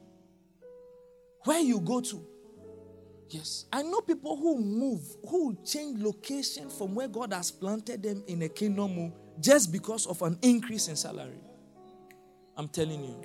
Where 1.44 1.60
you 1.60 1.78
go 1.78 2.00
to. 2.00 2.26
Yes. 3.28 3.66
I 3.72 3.82
know 3.82 4.00
people 4.00 4.36
who 4.36 4.58
move, 4.60 5.02
who 5.28 5.58
change 5.64 6.00
location 6.00 6.70
from 6.70 6.94
where 6.94 7.08
God 7.08 7.32
has 7.32 7.50
planted 7.50 8.02
them 8.02 8.24
in 8.26 8.42
a 8.42 8.48
kingdom 8.48 9.12
just 9.40 9.72
because 9.72 10.06
of 10.06 10.22
an 10.22 10.38
increase 10.42 10.88
in 10.88 10.96
salary. 10.96 11.38
I'm 12.56 12.68
telling 12.68 13.04
you. 13.04 13.24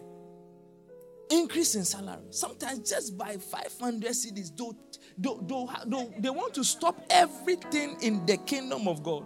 Increase 1.30 1.76
in 1.76 1.84
salary. 1.84 2.24
Sometimes 2.30 2.90
just 2.90 3.18
by 3.18 3.36
500 3.36 4.12
cedis, 4.12 4.56
don't, 4.56 4.78
don't, 5.20 5.46
don't, 5.48 5.90
don't, 5.90 6.22
they 6.22 6.30
want 6.30 6.54
to 6.54 6.64
stop 6.64 7.02
everything 7.10 7.98
in 8.02 8.26
the 8.26 8.38
kingdom 8.38 8.88
of 8.88 9.04
God. 9.04 9.26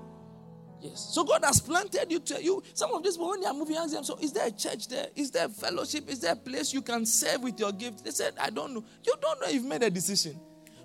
Yes. 0.82 1.12
So 1.14 1.24
God 1.24 1.46
has 1.46 1.60
planted 1.60 2.08
you 2.12 2.20
to 2.20 2.44
you. 2.44 2.64
Some 2.74 2.92
of 2.94 3.04
these 3.04 3.16
people, 3.16 3.30
when 3.30 3.42
they 3.42 3.46
are 3.46 3.54
moving, 3.54 3.76
ask 3.76 3.94
them, 3.94 4.04
so 4.04 4.18
is 4.20 4.34
there 4.34 4.48
a 4.48 4.52
church 4.52 4.88
there? 4.88 5.08
Is 5.16 5.30
there 5.30 5.46
a 5.46 5.50
fellowship? 5.50 6.10
Is 6.10 6.22
there 6.22 6.34
a 6.34 6.36
place 6.36 6.74
you 6.74 6.82
can 6.82 7.06
serve 7.06 7.44
with 7.44 7.60
your 7.60 7.72
gift? 7.72 8.04
They 8.04 8.10
said, 8.10 8.34
I 8.40 8.50
don't 8.50 8.74
know. 8.74 8.84
You 9.06 9.14
don't 9.22 9.40
know 9.40 9.48
if 9.48 9.54
you've 9.54 9.66
made 9.66 9.84
a 9.84 9.92
decision. 9.92 10.40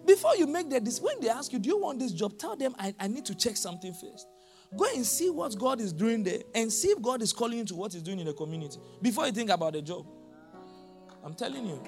Before 0.05 0.37
you 0.37 0.47
make 0.47 0.69
the 0.69 0.81
decision, 0.81 1.05
when 1.07 1.21
they 1.21 1.31
ask 1.31 1.51
you, 1.51 1.59
do 1.59 1.71
you 1.71 1.79
want 1.79 1.99
this 1.99 2.13
job? 2.13 2.39
Tell 2.39 2.57
them, 2.57 2.75
I, 2.79 2.95
I 3.01 3.09
need 3.09 3.25
to 3.25 3.35
check 3.35 3.57
something 3.57 3.95
first. 3.95 4.27
Go 4.77 4.87
and 4.95 5.05
see 5.05 5.31
what 5.31 5.57
God 5.59 5.81
is 5.81 5.93
doing 5.93 6.23
there 6.23 6.41
and 6.55 6.73
see 6.73 6.89
if 6.89 7.01
God 7.01 7.23
is 7.23 7.33
calling 7.33 7.59
you 7.59 7.65
to 7.67 7.75
what 7.75 7.93
He's 7.93 8.03
doing 8.03 8.19
in 8.19 8.27
the 8.27 8.33
community 8.33 8.79
before 9.03 9.27
you 9.27 9.33
think 9.33 9.51
about 9.51 9.75
the 9.75 9.83
job. 9.83 10.07
I'm 11.25 11.35
telling 11.35 11.67
you. 11.67 11.83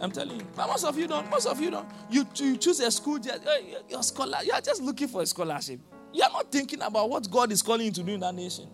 I'm 0.00 0.10
telling 0.10 0.40
you. 0.40 0.46
But 0.56 0.66
most 0.66 0.84
of 0.84 0.98
you 0.98 1.06
don't. 1.06 1.28
Most 1.30 1.46
of 1.46 1.60
you 1.60 1.70
don't. 1.70 1.88
You, 2.10 2.26
you 2.36 2.56
choose 2.56 2.80
a 2.80 2.90
school, 2.90 3.18
you're 3.88 4.02
scholar. 4.02 4.38
You 4.44 4.52
are 4.52 4.60
just 4.60 4.82
looking 4.82 5.08
for 5.08 5.22
a 5.22 5.26
scholarship. 5.26 5.80
You 6.12 6.22
are 6.24 6.30
not 6.30 6.50
thinking 6.50 6.82
about 6.82 7.08
what 7.08 7.30
God 7.30 7.52
is 7.52 7.62
calling 7.62 7.86
you 7.86 7.92
to 7.92 8.02
do 8.02 8.12
in 8.12 8.20
that 8.20 8.34
nation. 8.34 8.68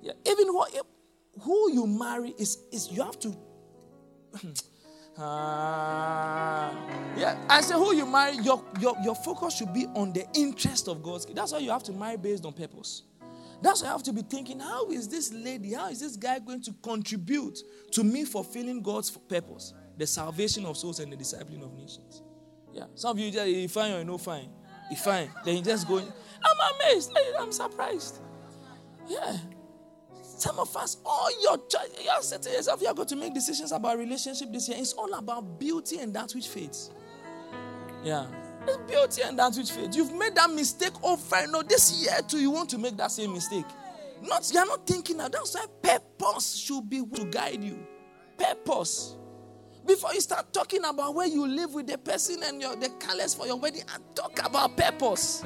Yeah. 0.00 0.12
Even 0.26 0.48
what, 0.54 0.74
who 1.42 1.72
you 1.72 1.86
marry 1.86 2.34
is, 2.38 2.58
is 2.72 2.90
you 2.90 3.02
have 3.02 3.18
to. 3.20 3.36
Uh, 5.18 6.72
yeah, 7.16 7.36
I 7.48 7.60
say 7.60 7.74
who 7.74 7.92
you 7.92 8.06
marry, 8.06 8.36
your, 8.36 8.64
your, 8.78 8.96
your 9.02 9.16
focus 9.16 9.56
should 9.56 9.74
be 9.74 9.86
on 9.94 10.12
the 10.12 10.24
interest 10.34 10.86
of 10.86 11.02
God's. 11.02 11.26
That's 11.26 11.52
why 11.52 11.58
you 11.58 11.70
have 11.70 11.82
to 11.84 11.92
marry 11.92 12.16
based 12.16 12.44
on 12.44 12.52
purpose. 12.52 13.02
That's 13.60 13.82
why 13.82 13.88
you 13.88 13.92
have 13.92 14.04
to 14.04 14.12
be 14.12 14.22
thinking, 14.22 14.60
how 14.60 14.88
is 14.90 15.08
this 15.08 15.32
lady, 15.32 15.72
how 15.72 15.88
is 15.88 15.98
this 15.98 16.14
guy 16.14 16.38
going 16.38 16.62
to 16.62 16.72
contribute 16.82 17.58
to 17.92 18.04
me 18.04 18.24
fulfilling 18.24 18.80
God's 18.80 19.10
purpose? 19.10 19.74
The 19.96 20.06
salvation 20.06 20.64
of 20.64 20.76
souls 20.76 21.00
and 21.00 21.12
the 21.12 21.16
discipling 21.16 21.64
of 21.64 21.72
nations. 21.72 22.22
Yeah. 22.72 22.84
Some 22.94 23.16
of 23.16 23.18
you 23.18 23.32
just 23.32 23.48
you 23.48 23.66
fine 23.68 23.92
or 23.92 24.04
no 24.04 24.18
fine. 24.18 24.50
He 24.88 24.94
fine. 24.94 25.28
Then 25.44 25.56
he 25.56 25.62
just 25.62 25.88
going. 25.88 26.06
I'm 26.44 26.74
amazed. 26.76 27.16
I'm 27.40 27.50
surprised. 27.50 28.20
Yeah. 29.08 29.36
Some 30.38 30.60
of 30.60 30.76
us, 30.76 30.98
all 31.04 31.30
your 31.42 31.58
choice, 31.66 31.90
you 32.02 32.08
are 32.10 32.22
setting 32.22 32.52
yourself, 32.52 32.80
you 32.80 32.86
are 32.86 32.94
going 32.94 33.08
to 33.08 33.16
make 33.16 33.34
decisions 33.34 33.72
about 33.72 33.98
relationship 33.98 34.52
this 34.52 34.68
year. 34.68 34.78
It's 34.78 34.92
all 34.92 35.12
about 35.14 35.58
beauty 35.58 35.98
and 35.98 36.14
that 36.14 36.30
which 36.32 36.46
fades. 36.46 36.92
Yeah. 38.04 38.26
It's 38.66 38.76
beauty 38.88 39.22
and 39.22 39.36
that 39.38 39.56
which 39.56 39.72
fades. 39.72 39.96
You've 39.96 40.14
made 40.14 40.36
that 40.36 40.50
mistake 40.50 40.92
oh, 41.02 41.14
over. 41.14 41.36
and 41.36 41.54
over. 41.54 41.64
this 41.64 42.00
year 42.00 42.20
too, 42.28 42.38
you 42.38 42.52
want 42.52 42.70
to 42.70 42.78
make 42.78 42.96
that 42.98 43.10
same 43.10 43.32
mistake. 43.32 43.64
Not 44.22 44.48
you're 44.52 44.66
not 44.66 44.86
thinking 44.86 45.16
that. 45.18 45.32
That's 45.32 45.54
why 45.54 45.66
purpose 45.82 46.54
should 46.54 46.88
be 46.88 47.04
to 47.04 47.24
guide 47.24 47.62
you. 47.62 47.84
Purpose. 48.36 49.16
Before 49.86 50.12
you 50.12 50.20
start 50.20 50.52
talking 50.52 50.84
about 50.84 51.14
where 51.14 51.26
you 51.26 51.46
live 51.46 51.72
with 51.74 51.86
the 51.86 51.98
person 51.98 52.42
and 52.44 52.60
your 52.60 52.76
the 52.76 52.90
colors 53.00 53.34
for 53.34 53.46
your 53.46 53.56
wedding, 53.56 53.82
and 53.92 54.04
talk 54.14 54.38
about 54.44 54.76
purpose. 54.76 55.44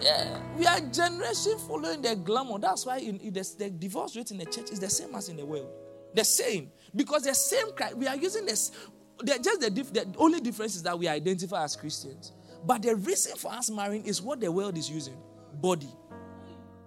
Yeah, 0.00 0.40
we 0.56 0.66
are 0.66 0.80
generation 0.80 1.58
following 1.66 2.02
the 2.02 2.14
glamour. 2.14 2.58
That's 2.58 2.86
why 2.86 2.98
in, 2.98 3.18
in 3.18 3.32
the, 3.32 3.54
the, 3.58 3.70
divorce 3.70 4.16
rate 4.16 4.30
in 4.30 4.38
the 4.38 4.44
church 4.44 4.70
is 4.70 4.78
the 4.78 4.90
same 4.90 5.14
as 5.14 5.28
in 5.28 5.36
the 5.36 5.44
world. 5.44 5.70
The 6.14 6.24
same. 6.24 6.70
Because 6.94 7.22
the 7.24 7.34
same, 7.34 7.66
we 7.96 8.06
are 8.06 8.16
using 8.16 8.46
this. 8.46 8.70
The, 9.18 9.38
just 9.42 9.60
the, 9.60 9.70
the 9.70 10.14
only 10.16 10.40
difference 10.40 10.76
is 10.76 10.82
that 10.84 10.98
we 10.98 11.08
identify 11.08 11.64
as 11.64 11.74
Christians. 11.74 12.32
But 12.64 12.82
the 12.82 12.94
reason 12.94 13.36
for 13.36 13.52
us 13.52 13.70
marrying 13.70 14.04
is 14.04 14.22
what 14.22 14.40
the 14.40 14.50
world 14.50 14.76
is 14.76 14.88
using 14.90 15.16
body, 15.54 15.88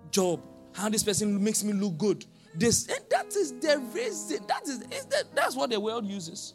job, 0.10 0.42
how 0.74 0.90
this 0.90 1.04
person 1.04 1.44
makes 1.44 1.64
me 1.64 1.74
look 1.74 1.98
good. 1.98 2.26
This 2.56 2.88
and 2.88 3.00
that 3.10 3.28
is 3.36 3.54
the 3.60 3.78
reason. 3.94 4.40
That 4.48 4.64
is, 4.64 4.82
is 4.92 5.06
the, 5.06 5.24
that's 5.34 5.56
what 5.56 5.70
the 5.70 5.80
world 5.80 6.06
uses. 6.06 6.54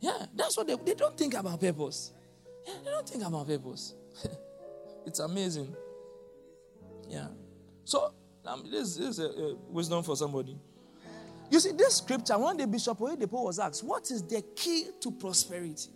Yeah, 0.00 0.26
that's 0.34 0.56
what 0.56 0.66
they, 0.66 0.76
they 0.76 0.94
don't 0.94 1.16
think 1.16 1.34
about 1.34 1.60
purpose. 1.60 2.12
Yeah, 2.66 2.74
they 2.84 2.90
don't 2.90 3.08
think 3.08 3.24
about 3.24 3.46
purpose. 3.46 3.94
It's 5.08 5.20
amazing. 5.20 5.74
Yeah. 7.08 7.28
So, 7.84 8.12
um, 8.44 8.70
this, 8.70 8.96
this 8.96 9.18
is 9.18 9.18
a, 9.18 9.28
a 9.28 9.54
wisdom 9.70 10.02
for 10.02 10.14
somebody. 10.16 10.58
You 11.50 11.60
see, 11.60 11.72
this 11.72 11.96
scripture, 11.96 12.38
one 12.38 12.58
day 12.58 12.66
Bishop 12.66 12.98
Oyedepo 12.98 13.44
was 13.44 13.58
asked, 13.58 13.82
What 13.82 14.10
is 14.10 14.22
the 14.22 14.42
key 14.54 14.88
to 15.00 15.10
prosperity? 15.10 15.90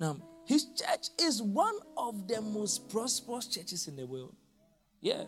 Now, 0.00 0.16
his 0.44 0.64
church 0.64 1.10
is 1.20 1.40
one 1.40 1.76
of 1.96 2.26
the 2.26 2.40
most 2.40 2.90
prosperous 2.90 3.46
churches 3.46 3.86
in 3.86 3.94
the 3.94 4.04
world. 4.04 4.34
Yeah. 5.00 5.22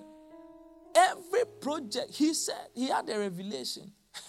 Every 0.97 1.45
project, 1.61 2.13
he 2.13 2.35
said, 2.35 2.67
he 2.75 2.89
had 2.89 3.09
a 3.09 3.19
revelation. 3.21 3.93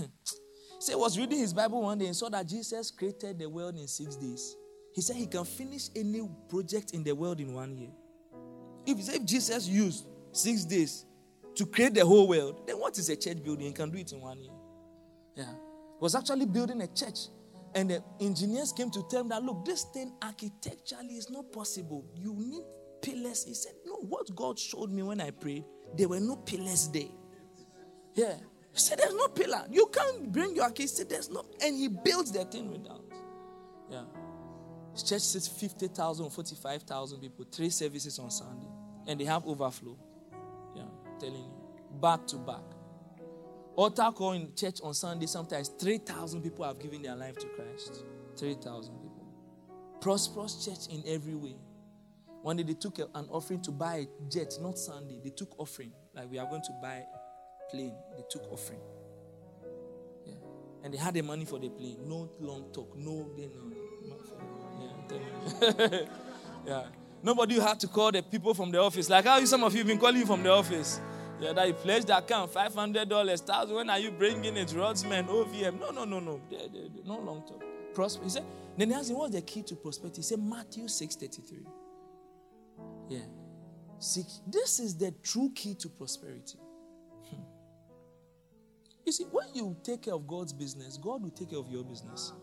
so 0.80 0.92
he 0.92 0.96
was 0.96 1.18
reading 1.18 1.40
his 1.40 1.54
Bible 1.54 1.82
one 1.82 1.98
day 1.98 2.06
and 2.06 2.16
saw 2.16 2.30
that 2.30 2.48
Jesus 2.48 2.92
created 2.92 3.40
the 3.40 3.50
world 3.50 3.76
in 3.76 3.88
six 3.88 4.16
days. 4.16 4.56
He 4.94 5.02
said 5.02 5.16
he 5.16 5.26
can 5.26 5.46
finish 5.46 5.90
any 5.96 6.22
project 6.48 6.92
in 6.92 7.04
the 7.04 7.14
world 7.14 7.40
in 7.40 7.54
one 7.54 7.76
year. 7.76 7.90
If, 8.86 9.10
if 9.10 9.26
Jesus 9.26 9.67
used 9.67 10.06
six 10.32 10.63
days 10.65 11.06
to 11.56 11.65
create 11.65 11.93
the 11.93 12.06
whole 12.06 12.28
world, 12.28 12.62
then 12.67 12.78
what 12.78 12.98
is 12.98 13.10
a 13.10 13.15
church 13.15 13.43
building? 13.43 13.67
He 13.67 13.74
can 13.74 13.89
do 13.89 13.98
it 13.98 14.12
in 14.12 14.21
one 14.21 14.41
year. 14.41 14.54
Yeah. 15.36 15.45
He 15.45 16.02
was 16.02 16.15
actually 16.15 16.45
building 16.45 16.82
a 16.82 16.88
church. 16.88 17.28
And 17.74 17.89
the 17.89 18.04
engineers 18.21 18.71
came 18.71 18.89
to 18.91 19.04
tell 19.10 19.21
him 19.21 19.30
that, 19.30 19.43
look, 19.43 19.65
this 19.65 19.84
thing 19.84 20.13
architecturally 20.21 21.15
is 21.15 21.30
not 21.30 21.52
possible. 21.52 22.06
You 22.15 22.34
need 22.34 22.63
pillars. 23.02 23.43
He 23.45 23.54
said, 23.54 23.74
no, 23.86 23.95
what 23.95 24.34
God 24.36 24.58
showed 24.58 24.91
me 24.91 25.04
when 25.04 25.19
I 25.19 25.32
prayed, 25.32 25.65
there 25.98 26.08
were 26.08 26.19
no 26.19 26.38
pillars 26.38 26.88
there. 26.89 27.10
Yeah. 28.13 28.36
He 28.74 28.80
said, 28.80 29.00
there's 29.00 29.13
no 29.13 29.28
pillar. 29.28 29.65
You 29.69 29.89
can't 29.93 30.32
bring 30.32 30.56
your 30.56 30.69
case. 30.71 31.04
There's 31.04 31.30
no. 31.30 31.45
And 31.62 31.76
he 31.76 31.88
builds 31.88 32.32
the 32.32 32.45
thing 32.45 32.71
without. 32.71 33.04
Yeah. 33.89 34.04
His 34.93 35.04
church 35.04 35.21
sits 35.21 35.48
50,000, 35.48 36.30
45,000 36.30 37.19
people, 37.19 37.45
three 37.52 37.69
services 37.69 38.17
on 38.19 38.32
Sunday. 38.32 38.67
And 39.08 39.20
they 39.20 39.26
have 39.26 39.46
overflow. 39.46 39.98
Yeah, 40.76 40.84
I'm 40.84 41.20
telling 41.20 41.36
you. 41.36 41.52
Back 42.02 42.28
to 42.28 42.38
back. 42.38 42.63
Altar 43.76 44.10
call 44.13 44.32
in 44.34 44.54
church 44.56 44.80
on 44.84 44.94
Sunday, 44.94 45.26
sometimes 45.26 45.70
3,000 45.70 46.41
people 46.41 46.65
have 46.65 46.80
given 46.80 47.02
their 47.02 47.15
life 47.15 47.38
to 47.38 47.48
Christ. 47.48 48.06
3,000 48.38 48.96
people. 48.96 49.28
Prosperous 50.00 50.65
church 50.65 50.94
in 50.94 51.04
every 51.08 51.36
way. 51.36 51.56
One 52.41 52.58
day 52.58 52.63
they 52.63 52.74
took 52.74 53.00
an 53.00 53.28
offering 53.30 53.62
to 53.63 53.72
buy 53.72 53.96
a 53.96 54.30
jet, 54.30 54.54
not 54.62 54.78
Sunday. 54.78 55.20
They 55.24 55.32
took 55.32 55.60
offering. 55.60 55.91
Like 56.13 56.32
we 56.32 56.38
are 56.38 56.46
going 56.46 56.62
to 56.62 56.72
buy 56.82 57.04
plane. 57.70 57.96
They 58.15 58.24
took 58.30 58.44
offering. 58.52 58.82
Yeah. 60.26 60.34
And 60.84 60.94
they 60.94 60.98
had 60.98 61.15
the 61.15 61.22
money 61.22 61.44
for 61.44 61.60
the 61.60 61.70
plane. 61.70 61.98
No 62.06 62.30
long 62.39 62.72
talk. 62.72 62.96
No, 62.96 63.32
they 63.36 63.48
know. 63.48 63.72
yeah. 66.68 66.84
Nobody 67.26 67.60
had 67.60 67.80
to 67.80 67.88
call 67.88 68.12
the 68.12 68.22
people 68.22 68.54
from 68.54 68.70
the 68.70 68.80
office. 68.80 69.10
Like 69.10 69.26
how 69.26 69.40
you 69.40 69.48
some 69.48 69.64
of 69.64 69.76
you 69.76 69.84
been 69.84 69.98
calling 69.98 70.28
from 70.28 70.44
the 70.44 70.52
office. 70.52 71.02
Yeah, 71.40 71.54
that 71.54 71.68
you 71.68 71.74
pledged 71.74 72.06
the 72.06 72.16
account, 72.16 72.54
five 72.54 72.72
hundred 72.76 73.10
dollars. 73.10 73.42
When 73.68 73.90
are 73.90 73.98
you 73.98 74.12
bringing 74.12 74.56
it? 74.56 74.68
Rodsman, 74.68 75.28
OVM. 75.28 75.80
No, 75.80 75.90
no, 75.90 76.06
no, 76.06 76.20
no. 76.20 76.40
They, 76.52 76.58
they, 76.58 76.88
they, 76.88 77.02
no 77.04 77.18
long 77.20 77.44
term. 77.48 77.58
Prosper. 77.96 78.24
He 78.26 78.30
said. 78.30 78.46
Then 78.78 78.90
he 78.90 78.96
asked 78.96 79.10
him, 79.10 79.18
"What's 79.18 79.34
the 79.34 79.42
key 79.42 79.64
to 79.64 79.76
prosperity?" 79.76 80.18
He 80.18 80.22
said, 80.22 80.40
"Matthew 80.40 80.88
six 80.88 81.16
thirty 81.16 81.42
three. 81.42 81.66
Yeah. 83.10 83.26
Seek. 83.98 84.28
This 84.46 84.80
is 84.80 84.96
the 84.96 85.12
true 85.24 85.52
key 85.56 85.74
to 85.80 85.90
prosperity. 85.90 86.60
Hmm. 87.28 87.42
You 89.04 89.12
see, 89.12 89.24
when 89.32 89.48
you 89.56 89.76
take 89.84 90.04
care 90.04 90.14
of 90.14 90.28
God's 90.28 90.54
business, 90.54 90.98
God 90.98 91.24
will 91.24 91.32
take 91.32 91.50
care 91.50 91.60
of 91.60 91.72
your 91.72 91.84
business. 91.84 92.34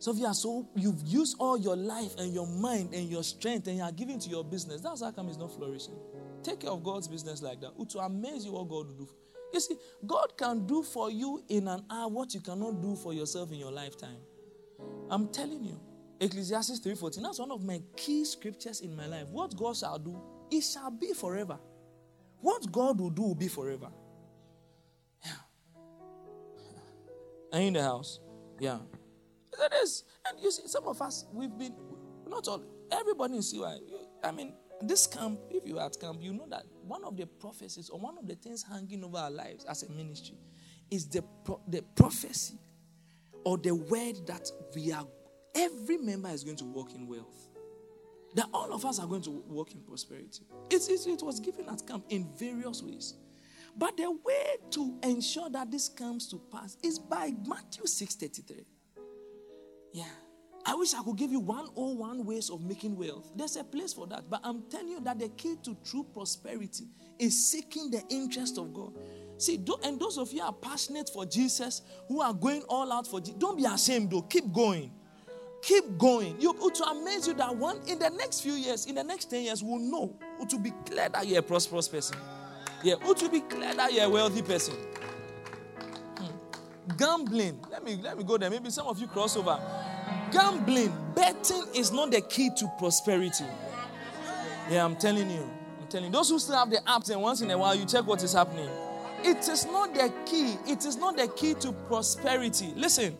So 0.00 0.12
if 0.12 0.18
you 0.18 0.24
are 0.24 0.34
so 0.34 0.66
you've 0.74 1.02
used 1.04 1.36
all 1.38 1.58
your 1.58 1.76
life 1.76 2.14
and 2.16 2.32
your 2.32 2.46
mind 2.46 2.94
and 2.94 3.08
your 3.08 3.22
strength 3.22 3.66
and 3.66 3.76
you 3.76 3.82
are 3.82 3.92
giving 3.92 4.18
to 4.18 4.30
your 4.30 4.42
business, 4.42 4.80
that's 4.80 5.02
how 5.02 5.12
come 5.12 5.28
it's 5.28 5.36
not 5.36 5.54
flourishing. 5.54 5.98
Take 6.42 6.60
care 6.60 6.70
of 6.70 6.82
God's 6.82 7.06
business 7.06 7.42
like 7.42 7.60
that. 7.60 7.72
To 7.90 7.98
amaze 7.98 8.46
you 8.46 8.52
what 8.52 8.66
God 8.70 8.86
will 8.86 8.94
do. 8.94 9.08
You 9.52 9.60
see, 9.60 9.76
God 10.06 10.38
can 10.38 10.66
do 10.66 10.82
for 10.82 11.10
you 11.10 11.44
in 11.50 11.68
an 11.68 11.84
hour 11.90 12.08
what 12.08 12.32
you 12.32 12.40
cannot 12.40 12.80
do 12.80 12.96
for 12.96 13.12
yourself 13.12 13.52
in 13.52 13.58
your 13.58 13.70
lifetime. 13.70 14.16
I'm 15.10 15.28
telling 15.28 15.64
you. 15.64 15.78
Ecclesiastes 16.18 16.80
3:14. 16.80 17.22
That's 17.22 17.38
one 17.38 17.50
of 17.50 17.62
my 17.62 17.82
key 17.94 18.24
scriptures 18.24 18.80
in 18.80 18.96
my 18.96 19.06
life. 19.06 19.26
What 19.28 19.54
God 19.54 19.76
shall 19.76 19.98
do, 19.98 20.18
it 20.50 20.62
shall 20.62 20.90
be 20.90 21.12
forever. 21.12 21.58
What 22.40 22.72
God 22.72 22.98
will 22.98 23.10
do 23.10 23.22
will 23.22 23.34
be 23.34 23.48
forever. 23.48 23.90
Yeah. 25.24 25.32
Are 27.52 27.60
you 27.60 27.66
in 27.66 27.74
the 27.74 27.82
house? 27.82 28.20
Yeah. 28.58 28.78
It 29.58 29.72
is. 29.82 30.04
And 30.28 30.40
you 30.40 30.50
see, 30.50 30.66
some 30.66 30.86
of 30.86 31.00
us, 31.02 31.26
we've 31.32 31.56
been, 31.56 31.74
not 32.28 32.46
all, 32.48 32.62
everybody 32.92 33.36
in 33.36 33.42
CY. 33.42 33.78
I 34.22 34.30
mean, 34.30 34.54
this 34.82 35.06
camp, 35.06 35.38
if 35.50 35.66
you 35.66 35.78
are 35.78 35.86
at 35.86 36.00
camp, 36.00 36.18
you 36.22 36.32
know 36.32 36.46
that 36.50 36.64
one 36.86 37.04
of 37.04 37.16
the 37.16 37.26
prophecies 37.26 37.90
or 37.90 37.98
one 37.98 38.16
of 38.18 38.26
the 38.26 38.34
things 38.34 38.62
hanging 38.62 39.04
over 39.04 39.18
our 39.18 39.30
lives 39.30 39.64
as 39.64 39.82
a 39.82 39.90
ministry 39.90 40.36
is 40.90 41.06
the, 41.08 41.22
pro- 41.44 41.60
the 41.68 41.82
prophecy 41.94 42.58
or 43.44 43.58
the 43.58 43.74
word 43.74 44.26
that 44.26 44.50
we 44.74 44.92
are, 44.92 45.06
every 45.54 45.98
member 45.98 46.28
is 46.30 46.44
going 46.44 46.56
to 46.56 46.64
walk 46.64 46.94
in 46.94 47.06
wealth. 47.06 47.48
That 48.34 48.46
all 48.54 48.72
of 48.72 48.84
us 48.84 49.00
are 49.00 49.06
going 49.06 49.22
to 49.22 49.30
walk 49.30 49.72
in 49.72 49.80
prosperity. 49.80 50.44
It's, 50.70 50.88
it's, 50.88 51.06
it 51.06 51.22
was 51.22 51.40
given 51.40 51.68
at 51.68 51.86
camp 51.86 52.04
in 52.10 52.28
various 52.38 52.82
ways. 52.82 53.14
But 53.76 53.96
the 53.96 54.10
way 54.10 54.56
to 54.70 54.98
ensure 55.02 55.50
that 55.50 55.70
this 55.70 55.88
comes 55.88 56.28
to 56.28 56.40
pass 56.50 56.76
is 56.82 56.98
by 56.98 57.32
Matthew 57.46 57.84
6:33. 57.84 58.64
Yeah. 59.92 60.04
I 60.66 60.74
wish 60.74 60.92
I 60.94 61.02
could 61.02 61.16
give 61.16 61.32
you 61.32 61.40
101 61.40 62.24
ways 62.24 62.50
of 62.50 62.62
making 62.62 62.96
wealth. 62.96 63.32
There's 63.34 63.56
a 63.56 63.64
place 63.64 63.92
for 63.92 64.06
that. 64.08 64.28
But 64.28 64.40
I'm 64.44 64.62
telling 64.70 64.88
you 64.88 65.00
that 65.00 65.18
the 65.18 65.28
key 65.30 65.56
to 65.64 65.76
true 65.84 66.06
prosperity 66.12 66.84
is 67.18 67.50
seeking 67.50 67.90
the 67.90 68.02
interest 68.10 68.58
of 68.58 68.74
God. 68.74 68.92
See, 69.38 69.58
and 69.82 69.98
those 69.98 70.18
of 70.18 70.32
you 70.32 70.42
are 70.42 70.52
passionate 70.52 71.08
for 71.08 71.24
Jesus, 71.24 71.80
who 72.08 72.20
are 72.20 72.34
going 72.34 72.62
all 72.68 72.92
out 72.92 73.06
for 73.06 73.20
Jesus, 73.20 73.36
don't 73.38 73.56
be 73.56 73.64
ashamed 73.64 74.10
though. 74.10 74.20
Keep 74.22 74.52
going. 74.52 74.92
Keep 75.62 75.96
going. 75.96 76.38
You 76.38 76.52
to 76.52 76.84
amaze 76.84 77.26
you 77.26 77.34
that 77.34 77.56
one 77.56 77.80
in 77.86 77.98
the 77.98 78.10
next 78.10 78.40
few 78.40 78.52
years, 78.52 78.84
in 78.86 78.94
the 78.94 79.04
next 79.04 79.30
10 79.30 79.42
years, 79.42 79.62
we'll 79.62 79.78
know 79.78 80.14
to 80.46 80.58
be 80.58 80.72
clear 80.84 81.08
that 81.08 81.26
you're 81.26 81.38
a 81.40 81.42
prosperous 81.42 81.88
person. 81.88 82.16
Yeah, 82.82 82.96
to 82.96 83.28
be 83.28 83.40
clear 83.40 83.74
that 83.74 83.92
you're 83.92 84.04
a 84.04 84.10
wealthy 84.10 84.42
person. 84.42 84.74
Gambling. 86.96 87.60
Let 87.70 87.84
me 87.84 87.98
let 88.02 88.16
me 88.16 88.24
go 88.24 88.36
there. 88.38 88.50
Maybe 88.50 88.70
some 88.70 88.86
of 88.86 88.98
you 88.98 89.06
cross 89.06 89.36
over. 89.36 89.58
Gambling, 90.32 90.92
betting 91.14 91.64
is 91.74 91.92
not 91.92 92.10
the 92.10 92.20
key 92.20 92.50
to 92.56 92.70
prosperity. 92.78 93.44
Yeah, 94.70 94.84
I'm 94.84 94.96
telling 94.96 95.30
you. 95.30 95.48
I'm 95.80 95.88
telling 95.88 96.06
you. 96.06 96.12
Those 96.12 96.30
who 96.30 96.38
still 96.38 96.56
have 96.56 96.70
the 96.70 96.78
apps 96.86 97.10
and 97.10 97.20
once 97.20 97.40
in 97.40 97.50
a 97.50 97.58
while 97.58 97.74
you 97.74 97.84
check 97.84 98.06
what 98.06 98.22
is 98.22 98.32
happening. 98.32 98.68
It 99.22 99.48
is 99.48 99.66
not 99.66 99.94
the 99.94 100.12
key. 100.24 100.56
It 100.66 100.84
is 100.86 100.96
not 100.96 101.16
the 101.16 101.28
key 101.28 101.54
to 101.54 101.72
prosperity. 101.72 102.72
Listen, 102.76 103.16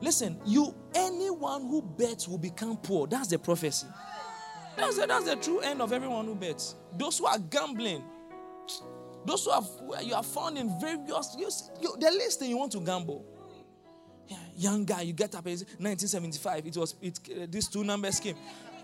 listen. 0.00 0.40
You 0.44 0.74
anyone 0.94 1.62
who 1.62 1.82
bets 1.82 2.26
will 2.26 2.38
become 2.38 2.76
poor. 2.76 3.06
That's 3.06 3.28
the 3.28 3.38
prophecy. 3.38 3.86
That's 4.76 4.96
the, 4.96 5.06
that's 5.06 5.24
the 5.24 5.36
true 5.36 5.60
end 5.60 5.82
of 5.82 5.92
everyone 5.92 6.24
who 6.26 6.34
bets. 6.34 6.76
Those 6.96 7.18
who 7.18 7.26
are 7.26 7.38
gambling, 7.38 8.02
those 9.28 9.44
who 9.44 9.50
have 9.52 9.68
you 10.02 10.14
are 10.14 10.22
found 10.22 10.58
in 10.58 10.80
various 10.80 11.36
you, 11.38 11.48
you, 11.80 11.96
the 11.98 12.10
list 12.10 12.42
you 12.42 12.56
want 12.56 12.72
to 12.72 12.80
gamble. 12.80 13.24
Yeah, 14.26 14.36
young 14.56 14.84
guy, 14.84 15.02
you 15.02 15.12
get 15.12 15.34
up. 15.34 15.44
1975. 15.46 16.66
It 16.66 16.76
was 16.76 16.94
it, 17.00 17.18
uh, 17.30 17.46
this 17.48 17.68
two 17.68 17.84
numbers 17.84 18.20
came. 18.20 18.36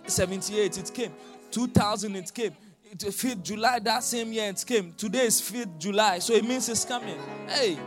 78, 0.07 0.79
it 0.79 0.91
came. 0.95 1.13
2000, 1.51 2.17
it 2.17 2.33
came. 2.33 2.53
5th 2.97 3.43
July 3.43 3.79
that 3.81 4.03
same 4.05 4.33
year, 4.33 4.49
it 4.49 4.65
came. 4.67 4.93
Today 4.93 5.27
is 5.27 5.41
5th 5.41 5.79
July, 5.79 6.19
so 6.21 6.35
it 6.35 6.45
means 6.45 6.69
it's 6.69 6.85
coming. 6.85 7.19
Hey, 7.49 7.79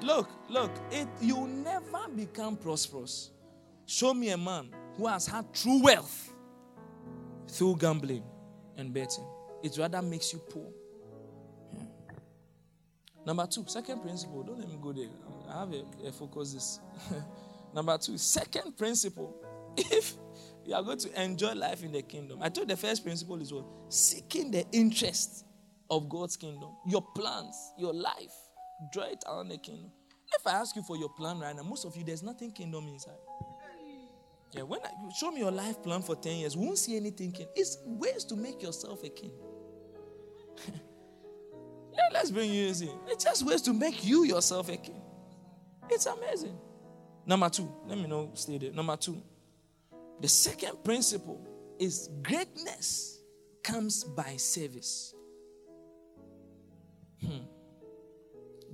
look, 0.00 0.30
look, 0.48 0.70
it 0.90 1.08
you 1.20 1.46
never 1.46 2.08
become 2.14 2.56
prosperous. 2.56 3.30
Show 3.86 4.14
me 4.14 4.30
a 4.30 4.38
man 4.38 4.70
who 4.96 5.06
has 5.06 5.26
had 5.26 5.52
true 5.52 5.82
wealth 5.82 6.32
through 7.48 7.76
gambling 7.76 8.24
and 8.76 8.92
betting. 8.92 9.26
It 9.62 9.76
rather 9.78 10.02
makes 10.02 10.32
you 10.32 10.38
poor. 10.38 10.70
Number 13.26 13.46
two, 13.46 13.64
second 13.66 14.00
principle. 14.00 14.42
Don't 14.42 14.58
let 14.58 14.68
me 14.68 14.78
go 14.80 14.92
there. 14.92 15.08
I 15.48 15.60
have 15.60 15.72
a, 15.72 16.08
a 16.08 16.12
focus 16.12 16.52
this. 16.52 16.80
Number 17.74 17.98
two, 17.98 18.16
second 18.18 18.76
principle. 18.76 19.34
If 19.76 20.14
you 20.64 20.74
are 20.74 20.82
going 20.82 20.98
to 20.98 21.22
enjoy 21.22 21.52
life 21.52 21.82
in 21.82 21.92
the 21.92 22.02
kingdom, 22.02 22.40
I 22.42 22.48
told 22.48 22.68
the 22.68 22.76
first 22.76 23.04
principle 23.04 23.40
is 23.40 23.52
what? 23.52 23.64
Seeking 23.88 24.50
the 24.50 24.64
interest 24.72 25.44
of 25.90 26.08
God's 26.08 26.36
kingdom, 26.36 26.70
your 26.86 27.02
plans, 27.14 27.72
your 27.78 27.92
life. 27.92 28.32
Draw 28.92 29.04
it 29.04 29.24
around 29.26 29.48
the 29.48 29.58
kingdom. 29.58 29.90
If 30.38 30.46
I 30.46 30.52
ask 30.52 30.76
you 30.76 30.82
for 30.82 30.96
your 30.96 31.08
plan 31.10 31.38
right 31.40 31.54
now, 31.54 31.62
most 31.62 31.84
of 31.84 31.96
you, 31.96 32.04
there's 32.04 32.22
nothing 32.22 32.52
kingdom 32.52 32.86
inside. 32.88 33.16
Yeah, 34.52 34.62
when 34.62 34.80
I, 34.80 34.88
show 35.18 35.30
me 35.30 35.40
your 35.40 35.50
life 35.50 35.82
plan 35.82 36.02
for 36.02 36.16
10 36.16 36.38
years, 36.38 36.56
won't 36.56 36.78
see 36.78 36.96
anything 36.96 37.32
king. 37.32 37.48
It's 37.54 37.78
ways 37.84 38.24
to 38.24 38.36
make 38.36 38.62
yourself 38.62 39.02
a 39.04 39.08
king. 39.10 39.32
yeah, 41.98 42.08
let's 42.12 42.30
bring 42.30 42.50
you 42.50 42.68
in. 42.68 42.98
It's 43.08 43.24
just 43.24 43.44
ways 43.44 43.62
to 43.62 43.72
make 43.72 44.04
you 44.04 44.24
yourself 44.24 44.68
a 44.68 44.76
king. 44.76 45.02
It's 45.90 46.06
amazing. 46.06 46.56
Number 47.26 47.48
two, 47.48 47.70
let 47.86 47.98
me 47.98 48.06
know, 48.06 48.30
stay 48.34 48.58
there. 48.58 48.72
Number 48.72 48.96
two, 48.96 49.20
the 50.20 50.28
second 50.28 50.82
principle 50.84 51.46
is 51.78 52.08
greatness 52.22 53.20
comes 53.62 54.04
by 54.04 54.36
service. 54.36 55.14
Hmm. 57.20 57.44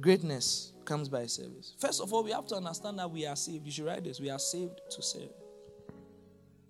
Greatness 0.00 0.72
comes 0.84 1.08
by 1.08 1.26
service. 1.26 1.74
First 1.78 2.02
of 2.02 2.12
all, 2.12 2.22
we 2.22 2.30
have 2.32 2.46
to 2.48 2.56
understand 2.56 2.98
that 2.98 3.10
we 3.10 3.26
are 3.26 3.36
saved. 3.36 3.64
You 3.64 3.72
should 3.72 3.86
write 3.86 4.04
this. 4.04 4.20
We 4.20 4.30
are 4.30 4.38
saved 4.38 4.80
to 4.90 5.02
serve. 5.02 5.30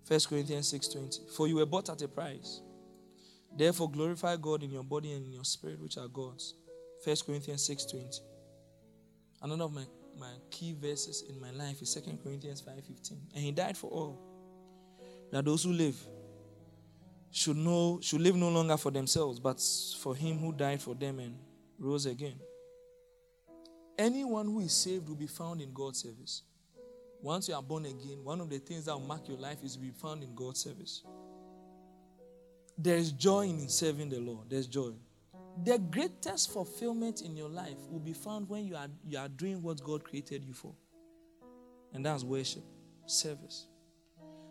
1 0.07 0.19
Corinthians 0.29 0.67
6:20. 0.71 1.29
For 1.35 1.47
you 1.47 1.55
were 1.55 1.65
bought 1.65 1.89
at 1.89 2.01
a 2.01 2.07
price. 2.07 2.61
Therefore 3.57 3.89
glorify 3.89 4.35
God 4.35 4.63
in 4.63 4.71
your 4.71 4.83
body 4.83 5.13
and 5.13 5.25
in 5.25 5.31
your 5.31 5.45
spirit, 5.45 5.79
which 5.79 5.97
are 5.97 6.07
God's. 6.07 6.55
1 7.03 7.15
Corinthians 7.25 7.67
6:20. 7.69 8.19
Another 9.41 9.65
of 9.65 9.73
my, 9.73 9.85
my 10.17 10.33
key 10.49 10.73
verses 10.73 11.23
in 11.29 11.39
my 11.39 11.51
life 11.51 11.81
is 11.81 11.93
2 11.93 12.17
Corinthians 12.23 12.61
5:15. 12.61 13.17
And 13.33 13.43
he 13.43 13.51
died 13.51 13.77
for 13.77 13.89
all. 13.89 14.19
That 15.31 15.45
those 15.45 15.63
who 15.63 15.71
live 15.71 15.95
should 17.31 17.57
know 17.57 17.99
should 18.01 18.21
live 18.21 18.35
no 18.35 18.49
longer 18.49 18.77
for 18.77 18.91
themselves, 18.91 19.39
but 19.39 19.61
for 19.99 20.15
him 20.15 20.37
who 20.37 20.51
died 20.51 20.81
for 20.81 20.95
them 20.95 21.19
and 21.19 21.37
rose 21.79 22.05
again. 22.05 22.39
Anyone 23.97 24.47
who 24.47 24.59
is 24.59 24.73
saved 24.73 25.07
will 25.07 25.15
be 25.15 25.27
found 25.27 25.61
in 25.61 25.73
God's 25.73 26.01
service. 26.01 26.43
Once 27.21 27.47
you 27.47 27.55
are 27.55 27.63
born 27.63 27.85
again, 27.85 28.23
one 28.23 28.41
of 28.41 28.49
the 28.49 28.59
things 28.59 28.85
that 28.85 28.93
will 28.93 29.07
mark 29.07 29.27
your 29.27 29.37
life 29.37 29.63
is 29.63 29.73
to 29.73 29.79
be 29.79 29.89
found 29.89 30.21
in 30.21 30.35
God's 30.35 30.59
service. 30.59 31.03
There 32.77 32.97
is 32.97 33.11
joy 33.11 33.47
in 33.47 33.69
serving 33.69 34.09
the 34.09 34.19
Lord. 34.19 34.49
There's 34.49 34.67
joy. 34.67 34.91
The 35.63 35.79
greatest 35.79 36.51
fulfillment 36.51 37.21
in 37.21 37.35
your 37.37 37.47
life 37.47 37.77
will 37.89 37.99
be 37.99 38.11
found 38.13 38.49
when 38.49 38.65
you 38.65 38.75
are, 38.75 38.87
you 39.07 39.17
are 39.17 39.29
doing 39.29 39.61
what 39.61 39.81
God 39.81 40.03
created 40.03 40.43
you 40.43 40.53
for. 40.53 40.73
And 41.93 42.05
that's 42.05 42.23
worship, 42.23 42.63
service. 43.05 43.67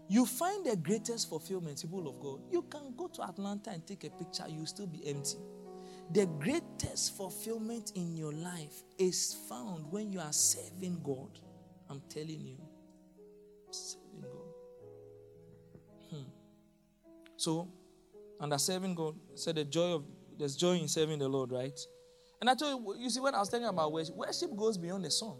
You 0.09 0.25
find 0.25 0.65
the 0.65 0.77
greatest 0.77 1.29
fulfillment, 1.29 1.83
people 1.83 2.09
of 2.09 2.21
God. 2.21 2.41
You 2.51 2.63
can 2.63 2.95
go 2.97 3.09
to 3.09 3.23
Atlanta 3.23 3.71
and 3.71 3.87
take 3.87 4.05
a 4.05 4.11
picture, 4.11 4.45
you'll 4.49 4.67
still 4.67 4.87
be 4.87 5.07
empty. 5.07 5.39
The 6.13 6.27
greatest 6.27 7.17
fulfillment 7.17 7.93
in 7.95 8.17
your 8.17 8.33
life 8.33 8.83
is 8.99 9.37
found 9.49 9.91
when 9.91 10.13
you 10.13 10.21
are 10.21 10.33
serving 10.33 11.01
God. 11.03 11.39
I'm 11.89 12.03
telling 12.09 12.41
you. 12.41 12.57
Serving 13.71 14.21
God. 14.23 14.55
Hmm. 16.11 16.29
So, 17.37 17.69
under 18.45 18.59
serving 18.59 18.95
God, 18.95 19.15
said 19.35 19.55
the 19.55 19.65
joy 19.65 19.95
of 19.95 20.05
there's 20.39 20.55
joy 20.55 20.77
in 20.77 20.87
serving 20.87 21.19
the 21.19 21.29
Lord, 21.29 21.51
right? 21.51 21.79
And 22.43 22.51
I 22.51 22.55
told 22.55 22.83
you, 22.83 23.05
you 23.05 23.09
see, 23.09 23.21
when 23.21 23.35
I 23.35 23.39
was 23.39 23.49
talking 23.49 23.67
about 23.67 23.91
worship, 23.91 24.15
worship 24.15 24.55
goes 24.55 24.77
beyond 24.77 25.03
the 25.05 25.11
song. 25.11 25.39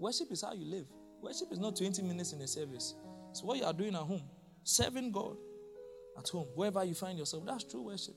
Worship 0.00 0.32
is 0.32 0.42
how 0.42 0.54
you 0.54 0.64
live. 0.64 0.86
Worship 1.20 1.48
is 1.52 1.58
not 1.58 1.76
20 1.76 2.00
minutes 2.02 2.32
in 2.32 2.40
a 2.40 2.48
service. 2.48 2.94
It's 3.30 3.42
what 3.42 3.58
you 3.58 3.64
are 3.64 3.72
doing 3.74 3.94
at 3.94 4.00
home. 4.00 4.22
Serving 4.62 5.12
God 5.12 5.36
at 6.16 6.26
home, 6.28 6.46
wherever 6.54 6.82
you 6.84 6.94
find 6.94 7.18
yourself. 7.18 7.44
That's 7.44 7.64
true 7.64 7.82
worship. 7.82 8.14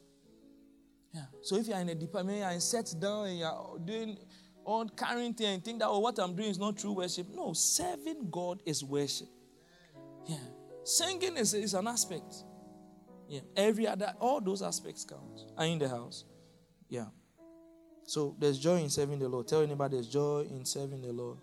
Yeah. 1.13 1.25
So 1.41 1.57
if 1.57 1.67
you 1.67 1.73
are 1.73 1.81
in 1.81 1.89
a 1.89 1.95
department, 1.95 2.37
you 2.37 2.43
are 2.45 2.59
set 2.61 2.93
down 3.01 3.27
and 3.27 3.39
you 3.39 3.43
are 3.43 3.79
doing 3.83 4.17
on 4.63 4.87
carrying 4.89 5.33
things 5.33 5.49
and 5.49 5.65
think 5.65 5.79
that, 5.79 5.87
oh, 5.89 5.99
what 5.99 6.17
I'm 6.19 6.35
doing 6.35 6.51
is 6.51 6.59
not 6.59 6.77
true 6.77 6.93
worship. 6.93 7.27
No, 7.35 7.51
serving 7.51 8.29
God 8.31 8.61
is 8.65 8.81
worship. 8.81 9.27
Yeah. 10.25 10.37
Singing 10.85 11.35
is, 11.35 11.53
is 11.53 11.73
an 11.73 11.87
aspect. 11.87 12.45
Yeah. 13.31 13.39
Every 13.55 13.87
other, 13.87 14.13
all 14.19 14.41
those 14.41 14.61
aspects 14.61 15.05
count. 15.05 15.43
Are 15.57 15.65
in 15.65 15.79
the 15.79 15.87
house. 15.87 16.25
Yeah. 16.89 17.05
So 18.03 18.35
there's 18.37 18.59
joy 18.59 18.81
in 18.81 18.89
serving 18.89 19.19
the 19.19 19.29
Lord. 19.29 19.47
Tell 19.47 19.61
anybody 19.61 19.95
there's 19.95 20.09
joy 20.09 20.45
in 20.49 20.65
serving 20.65 21.01
the 21.01 21.13
Lord. 21.13 21.37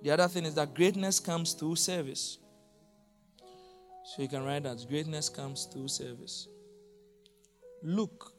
The 0.00 0.12
other 0.12 0.28
thing 0.28 0.44
is 0.44 0.54
that 0.54 0.72
greatness 0.72 1.18
comes 1.18 1.52
through 1.54 1.74
service. 1.74 2.38
So 4.04 4.22
you 4.22 4.28
can 4.28 4.44
write 4.44 4.62
that 4.62 4.86
greatness 4.88 5.28
comes 5.28 5.64
through 5.64 5.88
service. 5.88 6.46
Luke 7.82 8.32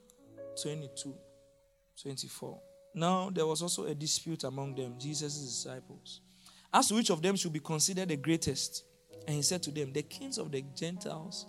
22. 0.61 1.13
24. 2.01 2.61
Now 2.95 3.29
there 3.29 3.45
was 3.45 3.61
also 3.61 3.85
a 3.85 3.93
dispute 3.93 4.45
among 4.45 4.75
them, 4.75 4.95
Jesus' 4.97 5.39
disciples, 5.39 6.21
as 6.73 6.87
to 6.87 6.95
which 6.95 7.09
of 7.09 7.21
them 7.21 7.35
should 7.35 7.51
be 7.51 7.59
considered 7.59 8.07
the 8.07 8.15
greatest. 8.15 8.85
And 9.27 9.35
he 9.35 9.41
said 9.41 9.63
to 9.63 9.71
them, 9.71 9.93
The 9.93 10.03
kings 10.03 10.37
of 10.37 10.51
the 10.51 10.63
Gentiles 10.75 11.45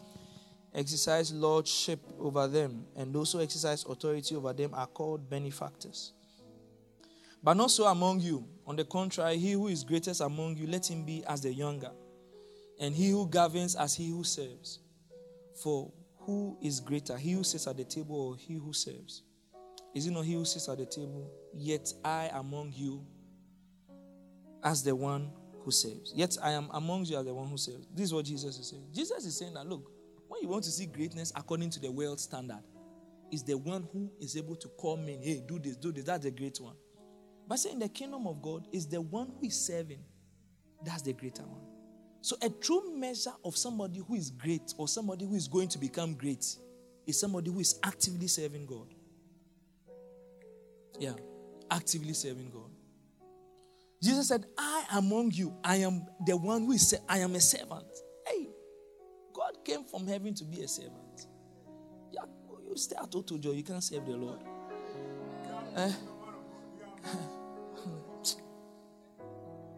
exercise 0.75 1.33
lordship 1.33 2.01
over 2.19 2.47
them, 2.49 2.87
and 2.97 3.15
those 3.15 3.33
who 3.33 3.41
exercise 3.41 3.85
authority 3.85 4.35
over 4.35 4.53
them 4.53 4.75
are 4.75 4.87
called 4.87 5.29
benefactors. 5.29 6.13
But 7.43 7.57
not 7.57 7.71
so 7.71 7.85
among 7.87 8.21
you. 8.21 8.49
On 8.67 8.75
the 8.75 8.85
contrary, 8.85 9.37
he 9.37 9.53
who 9.53 9.69
is 9.69 9.85
greatest 9.85 10.21
among 10.21 10.57
you, 10.57 10.67
let 10.67 10.91
him 10.91 11.05
be 11.05 11.23
as 11.27 11.43
the 11.43 11.53
younger, 11.53 11.91
and 12.81 12.95
he 12.95 13.11
who 13.11 13.29
governs 13.29 13.77
as 13.77 13.95
he 13.95 14.09
who 14.09 14.25
serves. 14.25 14.81
For 15.63 15.93
who 16.21 16.57
is 16.63 16.81
greater, 16.81 17.17
he 17.17 17.33
who 17.33 17.45
sits 17.45 17.67
at 17.67 17.77
the 17.77 17.85
table 17.85 18.17
or 18.17 18.37
he 18.37 18.55
who 18.55 18.73
serves? 18.73 19.23
Is 19.95 20.07
it 20.07 20.11
not 20.11 20.25
he 20.25 20.33
who 20.33 20.45
sits 20.45 20.69
at 20.69 20.79
the 20.79 20.87
table? 20.87 21.31
Yet 21.53 21.93
I 22.05 22.31
among 22.35 22.73
you 22.75 23.05
as 24.63 24.83
the 24.83 24.97
one 24.97 25.31
who 25.65 25.71
saves. 25.71 26.13
Yet 26.15 26.37
I 26.43 26.53
am 26.53 26.69
among 26.73 27.07
you 27.07 27.17
as 27.17 27.25
the 27.25 27.35
one 27.35 27.49
who 27.49 27.57
saves. 27.57 27.87
This 27.95 28.07
is 28.07 28.15
what 28.15 28.25
Jesus 28.25 28.59
is 28.59 28.69
saying. 28.69 28.87
Jesus 28.93 29.25
is 29.25 29.37
saying 29.39 29.55
that 29.55 29.67
look, 29.67 29.91
when 30.29 30.43
you 30.43 30.49
want 30.49 30.65
to 30.65 30.71
see 30.71 30.87
greatness 30.87 31.33
according 31.35 31.71
to 31.71 31.81
the 31.81 31.91
world 31.91 32.21
standard, 32.21 32.63
is 33.31 33.43
the 33.43 33.57
one 33.57 33.89
who 33.93 34.11
is 34.21 34.37
able 34.37 34.57
to 34.57 34.69
call 34.69 34.97
men, 34.97 35.21
hey, 35.23 35.43
do 35.47 35.59
this, 35.59 35.77
do 35.77 35.91
this. 35.93 36.05
That's 36.05 36.25
the 36.25 36.31
great 36.31 36.59
one. 36.61 36.77
But 37.49 37.59
saying 37.59 37.79
the 37.79 37.89
kingdom 37.89 38.27
of 38.27 38.41
God 38.41 38.67
is 38.73 38.87
the 38.87 39.01
one 39.01 39.33
who 39.39 39.47
is 39.47 39.67
serving. 39.67 40.03
That's 40.85 41.03
the 41.03 41.13
greater 41.13 41.43
one. 41.43 41.61
So 42.21 42.37
a 42.43 42.49
true 42.49 42.97
measure 42.97 43.33
of 43.45 43.57
somebody 43.57 44.01
who 44.07 44.15
is 44.15 44.31
great 44.31 44.73
or 44.79 44.89
somebody 44.89 45.27
who 45.27 45.35
is 45.35 45.47
going 45.49 45.69
to 45.69 45.79
become 45.79 46.15
great 46.15 46.47
is 47.07 47.21
somebody 47.21 47.51
who 47.51 47.61
is 47.61 47.79
actively 47.83 48.29
serving 48.29 48.67
God. 48.67 48.95
Yeah. 50.99 51.13
Actively 51.71 52.15
serving 52.15 52.51
God. 52.51 52.71
Jesus 54.05 54.29
said, 54.29 54.45
I 54.59 54.85
among 54.97 55.31
you, 55.31 55.57
I 55.65 55.77
am 55.77 56.05
the 56.27 56.37
one 56.37 56.67
who 56.67 56.73
is, 56.73 56.95
I 57.09 57.21
am 57.21 57.35
a 57.35 57.41
servant. 57.41 57.87
Hey, 58.27 58.49
God 59.33 59.65
came 59.65 59.83
from 59.85 60.07
heaven 60.07 60.35
to 60.35 60.45
be 60.45 60.61
a 60.61 60.69
servant. 60.69 61.27
Yeah, 62.13 62.25
you 62.69 62.77
stay 62.77 62.97
at 62.97 63.11
Otojo, 63.11 63.57
you 63.57 63.63
can't 63.63 63.83
serve 63.83 64.05
the 64.05 64.13
Lord. 64.13 64.41
Eh? 65.77 65.93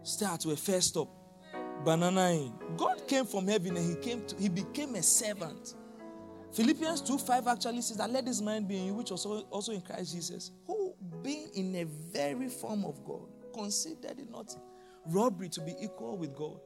Start 0.02 0.44
with 0.44 0.58
first 0.58 0.88
stop. 0.88 1.08
Banana 1.84 2.30
in. 2.30 2.52
God 2.76 3.06
came 3.06 3.26
from 3.26 3.46
heaven 3.46 3.76
and 3.76 3.96
he 3.96 4.02
came 4.02 4.26
to 4.26 4.36
he 4.36 4.48
became 4.48 4.96
a 4.96 5.02
servant. 5.04 5.74
Philippians 6.52 7.00
2 7.02 7.18
5 7.18 7.46
actually 7.46 7.82
says 7.82 7.98
that 7.98 8.10
let 8.10 8.24
this 8.26 8.40
mind 8.40 8.66
be 8.66 8.78
in 8.78 8.86
you, 8.86 8.94
which 8.94 9.12
also 9.12 9.42
also 9.50 9.70
in 9.72 9.82
Christ 9.82 10.14
Jesus, 10.14 10.50
who 10.66 10.94
being 11.22 11.48
in 11.54 11.76
a 11.76 11.84
very 11.84 12.48
form 12.48 12.84
of 12.84 13.04
God, 13.04 13.28
considered 13.56 14.18
it 14.18 14.30
not 14.30 14.54
robbery 15.06 15.48
to 15.50 15.60
be 15.60 15.74
equal 15.80 16.16
with 16.16 16.34
God, 16.34 16.58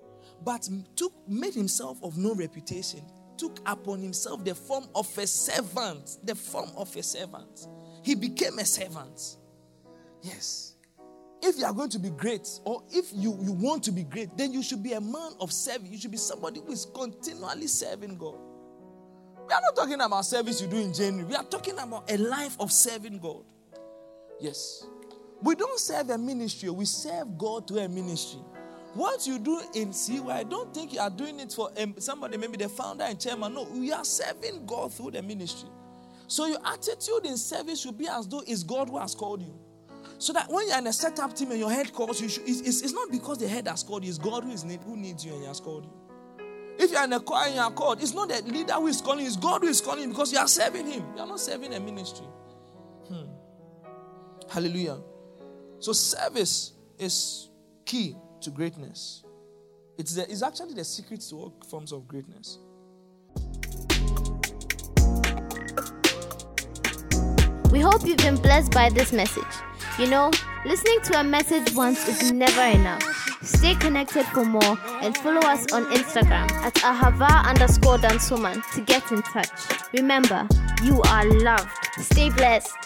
but 0.45 0.69
took 0.97 1.13
made 1.29 1.55
himself 1.55 1.99
of 2.03 2.17
no 2.17 2.35
reputation, 2.35 3.01
took 3.37 3.59
upon 3.67 4.01
himself 4.01 4.45
the 4.45 4.55
form 4.55 4.85
of 4.95 5.07
a 5.19 5.27
servant, 5.27 6.19
the 6.25 6.35
form 6.35 6.71
of 6.77 6.95
a 6.97 7.03
servant. 7.03 7.69
He 8.03 8.15
became 8.15 8.59
a 8.59 8.65
servant. 8.65 9.37
Yes. 10.23 10.75
if 11.43 11.59
you 11.59 11.65
are 11.65 11.73
going 11.73 11.89
to 11.91 11.99
be 11.99 12.11
great, 12.11 12.47
or 12.65 12.83
if 12.91 13.07
you, 13.15 13.39
you 13.43 13.53
want 13.53 13.83
to 13.85 13.93
be 13.93 14.05
great, 14.05 14.37
then 14.37 14.53
you 14.53 14.63
should 14.63 14.83
be 14.83 14.93
a 14.93 15.01
man 15.01 15.33
of 15.41 15.53
service. 15.53 15.89
You 15.89 15.99
should 15.99 16.11
be 16.11 16.19
somebody 16.19 16.61
who 16.61 16.73
is 16.73 16.87
continually 16.95 17.67
serving 17.67 18.19
God. 18.19 18.39
We 19.47 19.55
are 19.55 19.61
not 19.63 19.75
talking 19.75 20.01
about 20.01 20.25
service 20.27 20.61
you 20.61 20.69
do 20.69 20.77
in 20.77 20.93
January. 20.93 21.25
We 21.25 21.35
are 21.35 21.45
talking 21.45 21.79
about 21.79 22.11
a 22.11 22.17
life 22.19 22.57
of 22.61 22.71
serving 22.71 23.19
God. 23.19 23.45
Yes. 24.39 24.87
We 25.43 25.55
don't 25.55 25.79
serve 25.79 26.11
a 26.11 26.19
ministry, 26.19 26.71
we 26.71 26.85
serve 26.85 27.39
God 27.39 27.67
through 27.67 27.79
a 27.79 27.89
ministry. 27.89 28.41
What 28.95 29.25
you 29.27 29.39
do 29.39 29.63
in 29.75 29.93
CY, 29.93 30.45
don't 30.49 30.75
think 30.75 30.93
you 30.93 31.01
are 31.01 31.11
doing 31.11 31.39
it 31.39 31.53
for 31.53 31.71
somebody, 31.99 32.37
maybe 32.37 32.57
the 32.57 32.69
founder 32.69 33.05
and 33.05 33.21
chairman. 33.21 33.55
No, 33.55 33.63
we 33.63 33.93
are 33.93 34.05
serving 34.05 34.67
God 34.67 34.93
through 34.93 35.13
the 35.13 35.23
ministry. 35.23 35.69
So 36.27 36.47
your 36.47 36.59
attitude 36.65 37.25
in 37.25 37.37
service 37.37 37.81
should 37.81 37.97
be 37.97 38.09
as 38.09 38.27
though 38.27 38.43
it's 38.47 38.63
God 38.63 38.89
who 38.89 38.99
has 38.99 39.15
called 39.15 39.43
you. 39.43 39.59
So 40.19 40.33
that 40.33 40.51
when 40.51 40.69
you're 40.69 40.79
in 40.79 40.87
a 40.87 40.93
setup 40.93 41.35
team 41.35 41.51
and 41.51 41.59
your 41.59 41.71
head 41.71 41.93
calls 41.93 42.21
you, 42.21 42.29
should, 42.29 42.49
it's, 42.49 42.61
it's, 42.61 42.83
it's, 42.83 42.93
not 42.93 43.11
because 43.11 43.39
the 43.39 43.49
head 43.49 43.67
has 43.69 43.83
called 43.83 44.05
you, 44.05 44.11
it's 44.11 44.19
God 44.19 44.45
who, 44.45 44.51
is 44.51 44.65
need, 44.65 44.83
who 44.83 44.97
needs 44.97 45.25
you 45.25 45.33
and 45.33 45.41
he 45.41 45.47
has 45.47 45.61
called 45.61 45.85
you. 45.85 45.93
If 46.79 46.93
you're 46.93 47.05
in 47.05 47.13
a 47.13 47.21
choir 47.21 47.47
and 47.47 47.55
you 47.55 47.61
are 47.61 47.71
called, 47.71 48.03
it's 48.03 48.13
not 48.13 48.29
the 48.29 48.43
leader 48.43 48.75
who 48.75 48.89
is 48.89 49.01
calling 49.01 49.21
you, 49.21 49.27
it's 49.27 49.37
God 49.37 49.63
who 49.63 49.69
is 49.69 49.81
calling 49.81 50.03
you 50.03 50.09
because 50.09 50.33
you 50.33 50.39
are 50.39 50.49
serving 50.49 50.87
him. 50.87 51.05
You 51.15 51.23
are 51.23 51.27
not 51.27 51.41
serving 51.41 51.73
a 51.75 51.81
ministry. 51.81 52.27
Hmm. 53.09 53.27
Hallelujah. 54.49 54.99
So 55.81 55.95
service 55.95 56.75
is 56.99 57.49
key 57.87 58.15
to 58.43 58.51
greatness. 58.51 59.25
It's, 59.99 60.15
the, 60.15 60.31
it's 60.31 60.43
actually 60.43 60.75
the 60.75 60.85
secret 60.85 61.21
to 61.31 61.37
all 61.37 61.55
forms 61.71 61.93
of 61.93 62.07
greatness. 62.07 62.59
We 67.71 67.81
hope 67.81 68.05
you've 68.05 68.19
been 68.19 68.37
blessed 68.37 68.73
by 68.73 68.91
this 68.91 69.13
message. 69.13 69.45
You 69.99 70.09
know, 70.09 70.31
listening 70.67 71.01
to 71.05 71.21
a 71.21 71.25
message 71.25 71.75
once 71.75 72.07
is 72.09 72.31
never 72.31 72.63
enough. 72.63 73.03
Stay 73.43 73.75
connected 73.75 74.27
for 74.27 74.45
more 74.45 74.79
and 75.01 75.17
follow 75.17 75.41
us 75.41 75.73
on 75.73 75.87
Instagram 75.93 76.51
at 76.63 76.75
ahava 76.75 77.47
underscore 77.47 77.97
dansoman 77.97 78.63
to 78.75 78.83
get 78.83 79.11
in 79.13 79.23
touch. 79.23 79.49
Remember, 79.95 80.47
you 80.83 81.01
are 81.03 81.25
loved. 81.25 81.71
Stay 81.99 82.29
blessed. 82.29 82.77